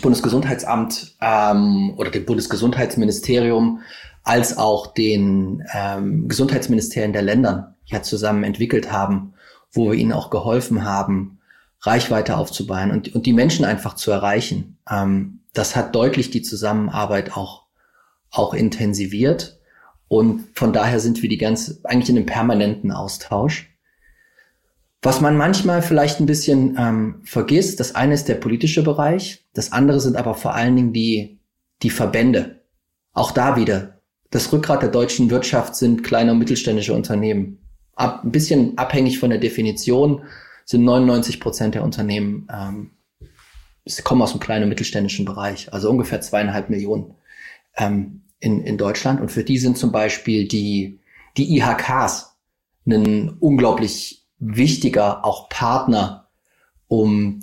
[0.00, 3.80] Bundesgesundheitsamt ähm, oder dem Bundesgesundheitsministerium
[4.22, 9.34] als auch den ähm, Gesundheitsministerien der Ländern ja zusammen entwickelt haben,
[9.72, 11.38] wo wir ihnen auch geholfen haben,
[11.80, 14.78] Reichweite aufzubauen und, und die Menschen einfach zu erreichen.
[14.90, 17.66] Ähm, das hat deutlich die Zusammenarbeit auch,
[18.30, 19.60] auch intensiviert.
[20.08, 23.73] Und von daher sind wir die ganze, eigentlich in einem permanenten Austausch.
[25.04, 29.70] Was man manchmal vielleicht ein bisschen ähm, vergisst, das eine ist der politische Bereich, das
[29.70, 31.38] andere sind aber vor allen Dingen die,
[31.82, 32.62] die Verbände.
[33.12, 34.00] Auch da wieder.
[34.30, 37.58] Das Rückgrat der deutschen Wirtschaft sind kleine und mittelständische Unternehmen.
[37.94, 40.22] Ab, ein bisschen abhängig von der Definition
[40.64, 42.90] sind 99 Prozent der Unternehmen ähm,
[44.04, 47.14] kommen aus dem kleinen und mittelständischen Bereich, also ungefähr zweieinhalb Millionen
[47.76, 49.20] ähm, in, in Deutschland.
[49.20, 50.98] Und für die sind zum Beispiel die,
[51.36, 52.38] die IHKs
[52.86, 56.28] ein unglaublich wichtiger auch Partner,
[56.88, 57.40] um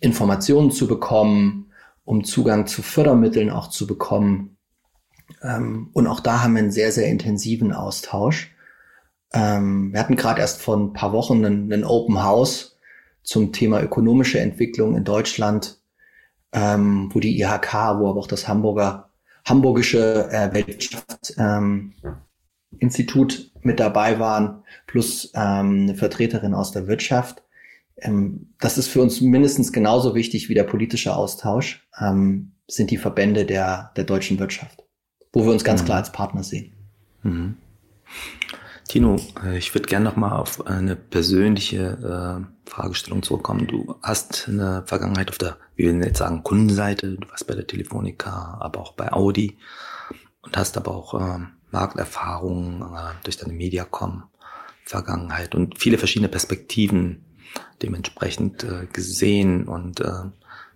[0.00, 1.70] Informationen zu bekommen,
[2.04, 4.56] um Zugang zu Fördermitteln auch zu bekommen.
[5.42, 8.54] Ähm, und auch da haben wir einen sehr, sehr intensiven Austausch.
[9.32, 12.78] Ähm, wir hatten gerade erst vor ein paar Wochen einen, einen, Open House
[13.22, 15.80] zum Thema ökonomische Entwicklung in Deutschland,
[16.52, 19.10] ähm, wo die IHK, wo aber auch das Hamburger,
[19.44, 21.92] Hamburgische äh, Weltwirtschaftsinstitut ähm,
[23.62, 27.42] mit dabei waren, plus ähm, eine Vertreterin aus der Wirtschaft.
[27.96, 32.98] Ähm, das ist für uns mindestens genauso wichtig wie der politische Austausch, ähm, sind die
[32.98, 34.84] Verbände der, der deutschen Wirtschaft,
[35.32, 35.86] wo wir uns ganz mhm.
[35.86, 36.74] klar als Partner sehen.
[37.22, 37.56] Mhm.
[38.88, 43.66] Tino, äh, ich würde gerne noch mal auf eine persönliche äh, Fragestellung zurückkommen.
[43.66, 47.16] Du hast eine Vergangenheit auf der, wie wir jetzt sagen, Kundenseite.
[47.16, 49.58] Du warst bei der Telefonica, aber auch bei Audi
[50.42, 54.24] und hast aber auch äh, Markterfahrungen äh, durch deine Mediacom
[54.84, 57.24] Vergangenheit und viele verschiedene Perspektiven
[57.82, 59.68] dementsprechend äh, gesehen.
[59.68, 60.30] Und äh,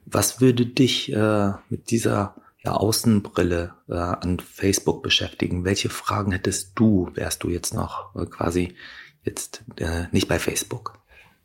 [0.05, 5.65] was würde dich äh, mit dieser ja, Außenbrille äh, an Facebook beschäftigen.
[5.65, 8.77] Welche Fragen hättest du, wärst du jetzt noch äh, quasi
[9.25, 10.99] jetzt äh, nicht bei Facebook?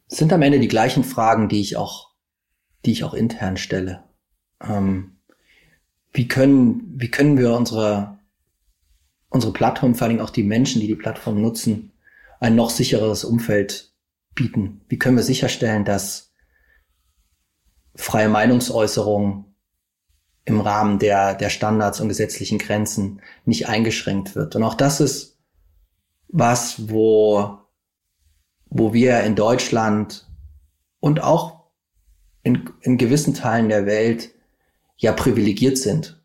[0.10, 2.12] Das sind am Ende die gleichen Fragen, die ich auch,
[2.86, 4.04] die ich auch intern stelle.
[4.62, 5.18] Ähm,
[6.14, 8.17] wie können, wie können wir unsere,
[9.30, 11.92] unsere Plattform, vor allem auch die Menschen, die die Plattform nutzen,
[12.40, 13.94] ein noch sichereres Umfeld
[14.36, 14.82] bieten?
[14.88, 16.34] Wie können wir sicherstellen, dass
[17.96, 19.46] freie Meinungsäußerung
[20.48, 24.56] im Rahmen der, der Standards und gesetzlichen Grenzen nicht eingeschränkt wird.
[24.56, 25.38] Und auch das ist
[26.30, 27.58] was, wo,
[28.70, 30.26] wo wir in Deutschland
[31.02, 31.66] und auch
[32.44, 34.30] in, in gewissen Teilen der Welt
[34.96, 36.24] ja privilegiert sind,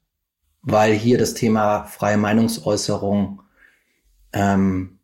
[0.62, 3.42] weil hier das Thema freie Meinungsäußerung,
[4.32, 4.98] ähm,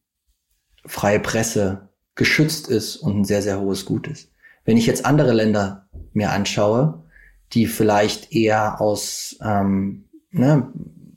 [0.86, 4.32] freie Presse geschützt ist und ein sehr, sehr hohes Gut ist.
[4.64, 7.04] Wenn ich jetzt andere Länder mir anschaue,
[7.52, 10.72] die vielleicht eher aus, ähm, ne,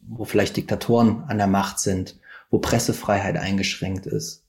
[0.07, 4.45] wo vielleicht Diktatoren an der Macht sind, wo Pressefreiheit eingeschränkt ist.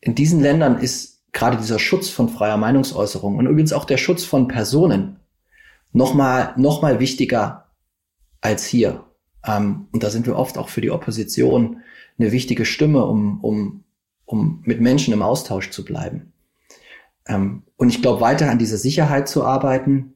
[0.00, 4.24] In diesen Ländern ist gerade dieser Schutz von freier Meinungsäußerung und übrigens auch der Schutz
[4.24, 5.20] von Personen
[5.92, 7.59] nochmal noch mal wichtiger
[8.40, 9.04] als hier.
[9.44, 11.82] Ähm, und da sind wir oft auch für die Opposition
[12.18, 13.84] eine wichtige Stimme, um, um,
[14.24, 16.32] um mit Menschen im Austausch zu bleiben.
[17.26, 20.14] Ähm, und ich glaube, weiter an dieser Sicherheit zu arbeiten,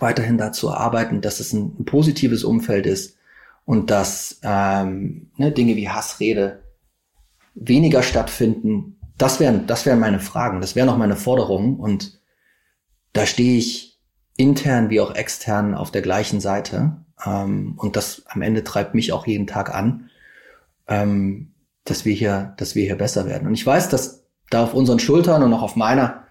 [0.00, 3.16] weiterhin dazu arbeiten, dass es ein, ein positives Umfeld ist
[3.64, 6.62] und dass ähm, ne, Dinge wie Hassrede
[7.54, 8.98] weniger stattfinden.
[9.16, 12.20] Das wären, das wären meine Fragen, das wären auch meine Forderungen und
[13.12, 13.98] da stehe ich
[14.36, 19.12] intern wie auch extern auf der gleichen Seite ähm, und das am Ende treibt mich
[19.12, 20.10] auch jeden Tag an,
[20.86, 21.52] ähm,
[21.84, 23.48] dass wir hier, dass wir hier besser werden.
[23.48, 26.24] Und ich weiß, dass da auf unseren Schultern und auch auf meiner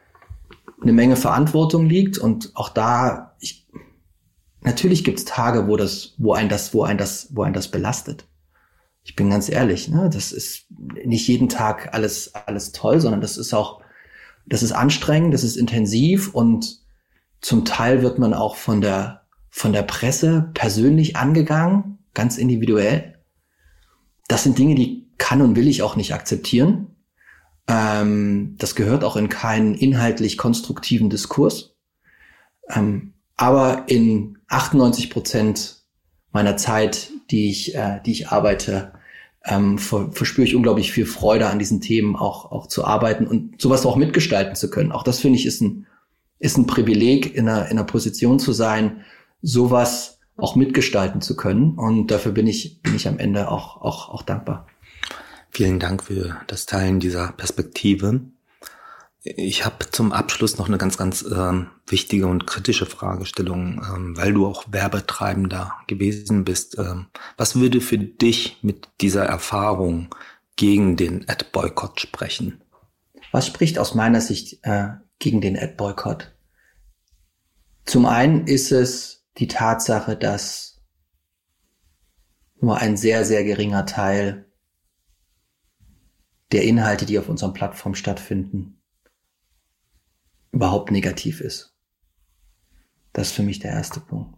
[0.82, 3.68] eine Menge Verantwortung liegt und auch da, ich,
[4.62, 8.28] natürlich gibt's Tage, wo das, wo ein das, wo ein das, wo ein das belastet.
[9.04, 13.38] Ich bin ganz ehrlich, ne, das ist nicht jeden Tag alles, alles toll, sondern das
[13.38, 13.82] ist auch,
[14.46, 16.82] das ist anstrengend, das ist intensiv und
[17.42, 23.20] zum Teil wird man auch von der, von der Presse persönlich angegangen, ganz individuell.
[24.28, 26.96] Das sind Dinge, die kann und will ich auch nicht akzeptieren.
[27.68, 31.76] Ähm, das gehört auch in keinen inhaltlich konstruktiven Diskurs.
[32.70, 35.78] Ähm, aber in 98 Prozent
[36.32, 38.94] meiner Zeit, die ich, äh, die ich arbeite,
[39.46, 43.62] ähm, ver verspüre ich unglaublich viel Freude an diesen Themen auch, auch zu arbeiten und
[43.62, 44.92] sowas auch mitgestalten zu können.
[44.92, 45.86] Auch das finde ich ist ein,
[46.40, 49.02] ist ein Privileg, in einer, in einer Position zu sein,
[49.42, 51.76] sowas auch mitgestalten zu können.
[51.78, 54.68] Und dafür bin ich, bin ich am Ende auch, auch, auch dankbar.
[55.50, 58.22] Vielen Dank für das Teilen dieser Perspektive.
[59.24, 64.34] Ich habe zum Abschluss noch eine ganz, ganz äh, wichtige und kritische Fragestellung, ähm, weil
[64.34, 66.78] du auch Werbetreibender gewesen bist.
[66.78, 70.14] Ähm, was würde für dich mit dieser Erfahrung
[70.56, 72.62] gegen den Ad-Boykott sprechen?
[73.32, 76.34] Was spricht aus meiner Sicht äh, gegen den Ad-Boykott?
[77.86, 80.82] Zum einen ist es die Tatsache, dass
[82.60, 84.52] nur ein sehr, sehr geringer Teil
[86.52, 88.82] der Inhalte, die auf unserem Plattform stattfinden,
[90.52, 91.76] überhaupt negativ ist.
[93.14, 94.38] Das ist für mich der erste Punkt.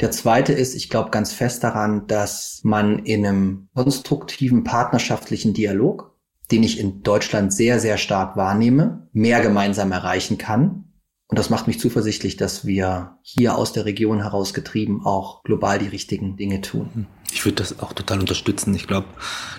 [0.00, 6.18] Der zweite ist, ich glaube ganz fest daran, dass man in einem konstruktiven partnerschaftlichen Dialog,
[6.50, 10.91] den ich in Deutschland sehr, sehr stark wahrnehme, mehr gemeinsam erreichen kann.
[11.32, 15.88] Und das macht mich zuversichtlich, dass wir hier aus der Region herausgetrieben auch global die
[15.88, 17.06] richtigen Dinge tun.
[17.32, 18.74] Ich würde das auch total unterstützen.
[18.74, 19.06] Ich glaube,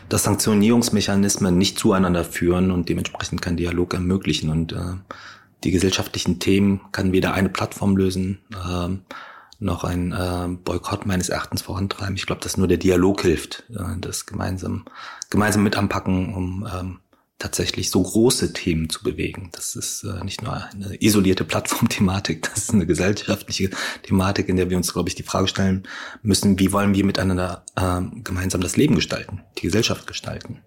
[0.08, 4.52] dass Sanktionierungsmechanismen nicht zueinander führen und dementsprechend keinen Dialog ermöglichen.
[4.52, 4.98] Und äh,
[5.64, 8.38] die gesellschaftlichen Themen kann weder eine Plattform lösen,
[8.70, 9.02] ähm,
[9.58, 12.16] noch ein äh, Boykott meines Erachtens vorantreiben.
[12.16, 14.86] Ich glaube, dass nur der Dialog hilft, äh, das gemeinsam,
[15.32, 17.00] gemeinsam mit anpacken, um ähm,
[17.44, 19.50] tatsächlich so große Themen zu bewegen.
[19.52, 23.70] Das ist äh, nicht nur eine isolierte Plattformthematik, das ist eine gesellschaftliche
[24.02, 25.84] Thematik, in der wir uns, glaube ich, die Frage stellen
[26.22, 30.62] müssen, wie wollen wir miteinander äh, gemeinsam das Leben gestalten, die Gesellschaft gestalten.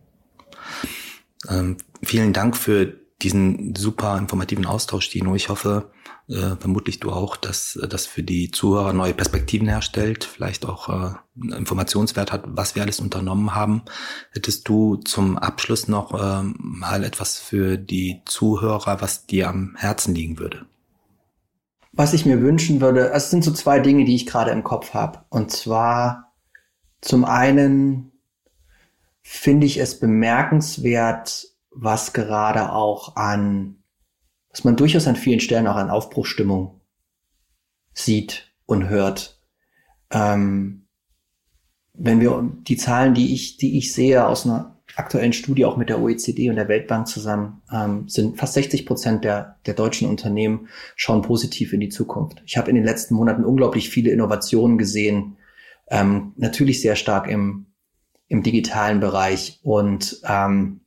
[1.48, 5.34] Ähm, vielen Dank für diesen super informativen Austausch, Dino.
[5.34, 5.90] Ich hoffe,
[6.28, 11.56] äh, vermutlich du auch, dass das für die Zuhörer neue Perspektiven herstellt, vielleicht auch äh,
[11.56, 13.82] Informationswert hat, was wir alles unternommen haben.
[14.32, 20.14] Hättest du zum Abschluss noch äh, mal etwas für die Zuhörer, was dir am Herzen
[20.14, 20.66] liegen würde?
[21.92, 24.94] Was ich mir wünschen würde, es sind so zwei Dinge, die ich gerade im Kopf
[24.94, 25.20] habe.
[25.30, 26.34] Und zwar
[27.00, 28.12] zum einen
[29.22, 33.82] finde ich es bemerkenswert, was gerade auch an,
[34.56, 36.80] was man durchaus an vielen Stellen auch an Aufbruchstimmung
[37.92, 39.38] sieht und hört.
[40.10, 40.86] Ähm,
[41.92, 45.90] wenn wir die Zahlen, die ich, die ich sehe aus einer aktuellen Studie auch mit
[45.90, 50.68] der OECD und der Weltbank zusammen, ähm, sind fast 60 Prozent der, der deutschen Unternehmen
[50.94, 52.42] schauen positiv in die Zukunft.
[52.46, 55.36] Ich habe in den letzten Monaten unglaublich viele Innovationen gesehen,
[55.88, 57.66] ähm, natürlich sehr stark im,
[58.28, 60.80] im digitalen Bereich und ähm,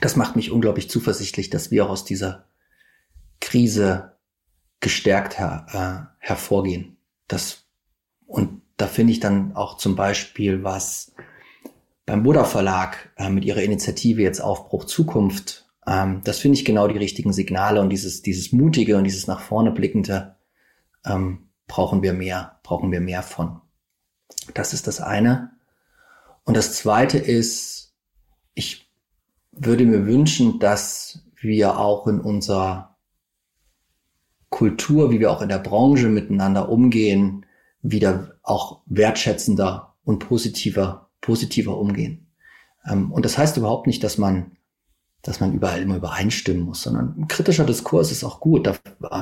[0.00, 2.46] das macht mich unglaublich zuversichtlich, dass wir auch aus dieser
[3.42, 4.16] Krise
[4.80, 6.96] gestärkt her, äh, hervorgehen.
[7.28, 7.66] Das,
[8.26, 11.12] und da finde ich dann auch zum Beispiel, was
[12.06, 16.88] beim Buddha Verlag äh, mit ihrer Initiative jetzt Aufbruch Zukunft, ähm, das finde ich genau
[16.88, 20.36] die richtigen Signale und dieses, dieses mutige und dieses nach vorne blickende
[21.04, 23.60] ähm, brauchen wir mehr, brauchen wir mehr von.
[24.54, 25.50] Das ist das eine.
[26.44, 27.94] Und das zweite ist,
[28.54, 28.90] ich
[29.52, 32.91] würde mir wünschen, dass wir auch in unserer
[34.52, 37.46] Kultur, wie wir auch in der Branche miteinander umgehen,
[37.80, 42.28] wieder auch wertschätzender und positiver, positiver umgehen.
[42.88, 44.52] Ähm, und das heißt überhaupt nicht, dass man,
[45.22, 48.70] dass man überall immer übereinstimmen muss, sondern ein kritischer Diskurs ist auch gut.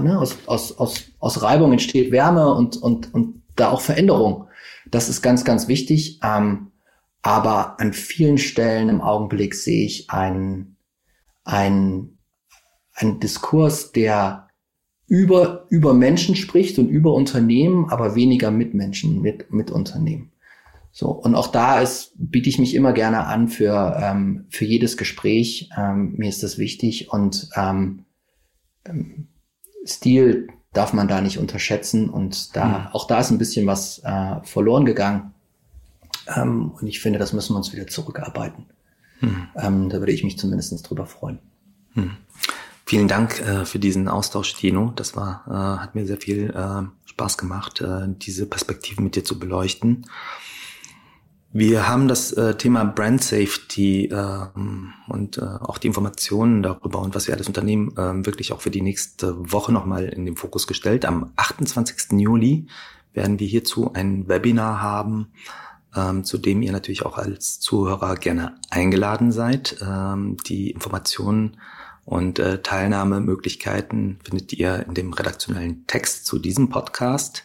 [0.02, 0.18] Ne?
[0.18, 4.48] aus, aus, aus, aus Reibung entsteht Wärme und, und, und da auch Veränderung.
[4.90, 6.18] Das ist ganz, ganz wichtig.
[6.24, 6.72] Ähm,
[7.22, 10.76] aber an vielen Stellen im Augenblick sehe ich einen,
[11.44, 12.18] einen,
[12.94, 14.49] einen Diskurs, der
[15.11, 20.30] über, über Menschen spricht und über Unternehmen, aber weniger mit Menschen, mit, mit Unternehmen.
[20.92, 24.96] So, und auch da ist, biete ich mich immer gerne an für, ähm, für jedes
[24.96, 25.68] Gespräch.
[25.76, 28.04] Ähm, mir ist das wichtig und ähm,
[28.84, 29.26] ähm
[29.84, 32.86] Stil darf man da nicht unterschätzen und da, mhm.
[32.92, 35.32] auch da ist ein bisschen was äh, verloren gegangen.
[36.36, 38.66] Ähm, und ich finde, das müssen wir uns wieder zurückarbeiten.
[39.20, 39.48] Hm.
[39.56, 41.38] Ähm, da würde ich mich zumindest drüber freuen.
[41.94, 42.12] Hm.
[42.91, 44.93] Vielen Dank äh, für diesen Austausch, Tino.
[44.97, 49.22] Das war, äh, hat mir sehr viel äh, Spaß gemacht, äh, diese Perspektiven mit dir
[49.22, 50.09] zu beleuchten.
[51.53, 54.47] Wir haben das äh, Thema Brand Safety äh,
[55.07, 58.72] und äh, auch die Informationen darüber und was wir alles unternehmen, äh, wirklich auch für
[58.72, 61.05] die nächste Woche nochmal in den Fokus gestellt.
[61.05, 62.18] Am 28.
[62.18, 62.66] Juli
[63.12, 65.28] werden wir hierzu ein Webinar haben
[65.95, 69.76] ähm, zu dem ihr natürlich auch als Zuhörer gerne eingeladen seid.
[69.80, 71.57] Ähm, die Informationen
[72.11, 77.44] und äh, Teilnahmemöglichkeiten findet ihr in dem redaktionellen Text zu diesem Podcast.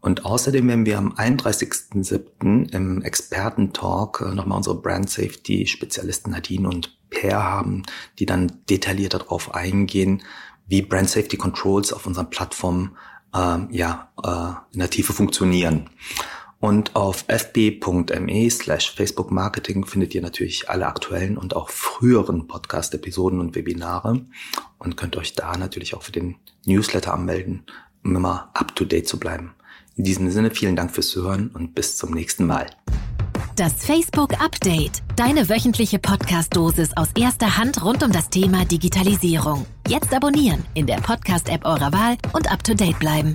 [0.00, 2.72] Und außerdem werden wir am 31.07.
[2.72, 7.82] im Experten-Talk äh, nochmal unsere Brand Safety-Spezialisten Nadine und Per haben,
[8.18, 10.22] die dann detailliert darauf eingehen,
[10.66, 12.96] wie Brand Safety Controls auf unseren Plattformen
[13.34, 15.90] äh, ja, äh, in der Tiefe funktionieren.
[16.60, 23.40] Und auf fb.me slash Facebook Marketing findet ihr natürlich alle aktuellen und auch früheren Podcast-Episoden
[23.40, 24.26] und Webinare
[24.78, 26.36] und könnt euch da natürlich auch für den
[26.66, 27.64] Newsletter anmelden,
[28.04, 29.54] um immer up to date zu bleiben.
[29.96, 32.66] In diesem Sinne vielen Dank fürs Zuhören und bis zum nächsten Mal.
[33.56, 35.02] Das Facebook Update.
[35.16, 39.66] Deine wöchentliche Podcast-Dosis aus erster Hand rund um das Thema Digitalisierung.
[39.88, 43.34] Jetzt abonnieren in der Podcast-App eurer Wahl und up to date bleiben.